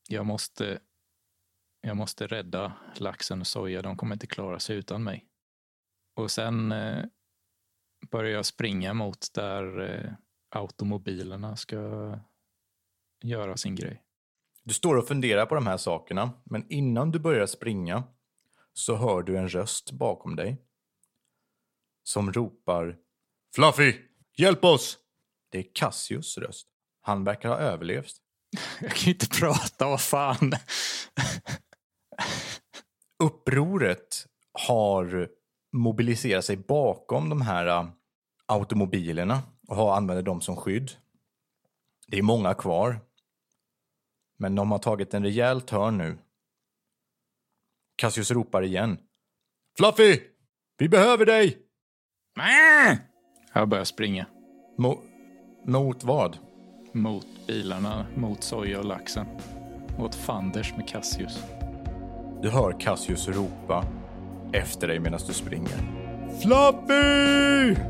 Jag 0.10 0.26
måste, 0.26 0.80
jag 1.82 1.98
måste 1.98 2.28
rädda 2.28 2.74
laxen 2.96 3.42
och 3.42 3.48
soja, 3.48 3.82
de 3.82 3.98
kommer 3.98 4.16
inte 4.16 4.28
klara 4.28 4.60
sig 4.60 4.78
utan 4.78 5.04
mig. 5.04 5.26
Och 6.16 6.32
sen 6.32 6.72
eh, 6.72 7.06
börjar 8.12 8.32
jag 8.32 8.46
springa 8.46 8.94
mot 8.94 9.34
där 9.34 9.80
eh, 9.80 10.14
automobilerna 10.50 11.56
ska 11.56 11.78
göra 13.24 13.58
sin 13.58 13.76
grej. 13.76 14.04
Du 14.64 14.74
står 14.74 14.96
och 14.96 15.08
funderar 15.08 15.46
på 15.46 15.56
de 15.56 15.68
här 15.68 15.78
sakerna, 15.78 16.32
men 16.44 16.72
innan 16.72 17.12
du 17.12 17.20
börjar 17.20 17.46
springa 17.46 18.04
så 18.74 18.96
hör 18.96 19.24
du 19.24 19.38
en 19.38 19.50
röst 19.50 19.92
bakom 19.92 20.36
dig 20.36 20.58
som 22.04 22.34
ropar 22.34 22.98
Fluffy, 23.56 23.96
hjälp 24.38 24.64
oss! 24.64 24.98
Det 25.50 25.60
är 25.60 25.66
Cassius 25.74 26.38
röst. 26.38 26.68
Han 27.02 27.24
verkar 27.24 27.50
ha 27.50 27.58
överlevt. 27.58 28.16
Jag 28.82 28.92
kan 28.92 29.14
inte 29.14 29.28
prata, 29.28 29.86
vad 29.86 30.02
fan. 30.02 30.52
Upproret 33.24 34.28
har 34.68 35.30
mobiliserat 35.72 36.46
sig 36.46 36.58
bakom 36.58 37.30
de 37.30 37.42
här 37.42 37.68
äh, 37.68 37.90
automobilerna 38.46 39.42
och 39.68 39.76
har 39.76 39.96
använder 39.96 40.24
dem 40.24 40.42
som 40.42 40.56
skydd. 40.56 40.92
Det 42.08 42.18
är 42.18 42.22
många 42.22 42.54
kvar. 42.54 43.00
Men 44.38 44.56
de 44.56 44.72
har 44.72 44.80
tagit 44.80 45.14
en 45.14 45.24
rejäl 45.24 45.62
törn 45.62 45.98
nu. 45.98 46.18
Cassius 48.02 48.32
ropar 48.32 48.64
igen. 48.64 48.98
Fluffy! 49.78 50.20
Vi 50.78 50.90
behöver 50.90 51.26
dig! 51.26 51.58
Jag 53.54 53.70
börjar 53.70 53.84
springa. 53.84 54.26
Mo 54.78 54.98
mot 55.66 56.04
vad? 56.04 56.38
Mot 56.92 57.28
bilarna, 57.48 58.06
mot 58.16 58.44
soja 58.44 58.80
och 58.80 58.86
laxen. 58.86 59.26
Åt 60.00 60.16
fanders 60.16 60.74
med 60.78 60.88
Cassius. 60.88 61.44
Du 62.42 62.50
hör 62.50 62.80
Cassius 62.80 63.28
ropa 63.28 63.86
efter 64.54 64.88
dig 64.88 65.00
medan 65.00 65.20
du 65.28 65.34
springer. 65.34 65.78
Fluffy! 66.42 67.82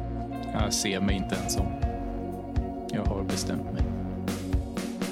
Jag 0.54 0.74
ser 0.74 1.02
mig 1.02 1.16
inte 1.16 1.36
ens 1.36 1.58
om. 1.58 1.74
Jag 2.94 3.06
har 3.06 3.24
bestämt 3.24 3.74
mig. 3.74 3.84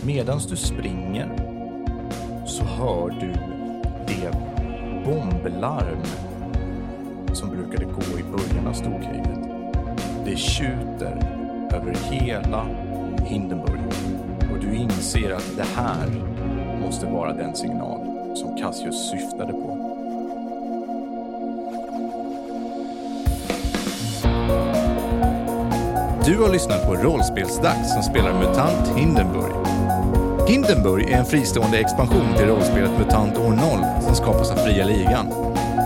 Medan 0.06 0.40
du 0.50 0.56
springer 0.56 1.36
så 2.48 2.64
hör 2.64 3.10
du 3.10 3.34
det 4.08 4.59
bomblarm 5.10 6.04
som 7.34 7.50
brukade 7.50 7.86
gå 7.86 8.20
i 8.20 8.24
början 8.24 8.68
av 8.68 8.74
storkriget. 8.74 9.40
Det 10.26 10.38
tjuter 10.38 11.18
över 11.74 11.96
hela 12.12 12.66
Hindenburg 13.26 13.80
och 14.52 14.60
du 14.60 14.76
inser 14.76 15.34
att 15.34 15.52
det 15.58 15.66
här 15.76 16.08
måste 16.82 17.06
vara 17.06 17.34
den 17.34 17.56
signal 17.56 18.36
som 18.36 18.58
Cassius 18.58 19.12
syftade 19.12 19.54
på. 19.54 19.86
Du 26.26 26.38
har 26.38 26.50
lyssnat 26.50 26.86
på 26.88 26.96
Rollspelsdags 26.96 27.94
som 27.94 28.04
spelar 28.04 28.34
MUTANT 28.34 28.98
Hindenburg. 28.98 29.68
Hindenburg 30.48 31.10
är 31.10 31.18
en 31.18 31.26
fristående 31.26 31.80
expansion 31.80 32.34
till 32.38 32.48
rollspelet 32.48 32.92
MUTANT 33.00 33.38
år 33.38 33.52
0 33.52 33.89
som 34.10 34.16
skapas 34.16 34.52
av 34.52 34.56
Fria 34.56 34.86
Ligan. 34.86 35.28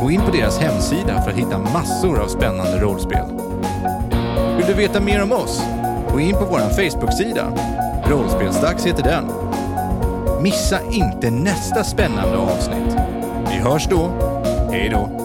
Gå 0.01 0.11
in 0.11 0.21
på 0.21 0.31
deras 0.31 0.59
hemsida 0.59 1.21
för 1.21 1.31
att 1.31 1.37
hitta 1.37 1.57
massor 1.57 2.19
av 2.19 2.27
spännande 2.27 2.79
rollspel. 2.79 3.25
Vill 4.57 4.65
du 4.67 4.73
veta 4.73 4.99
mer 4.99 5.23
om 5.23 5.31
oss? 5.31 5.61
Gå 6.11 6.19
in 6.19 6.33
på 6.33 6.45
vår 6.45 6.59
Facebook-sida. 6.59 7.45
Rollspelsdags 8.05 8.85
heter 8.85 9.03
den. 9.03 9.25
Missa 10.41 10.79
inte 10.91 11.31
nästa 11.31 11.83
spännande 11.83 12.37
avsnitt. 12.37 12.97
Vi 13.49 13.57
hörs 13.57 13.87
då. 13.89 14.11
Hej 14.71 14.89
då! 14.89 15.22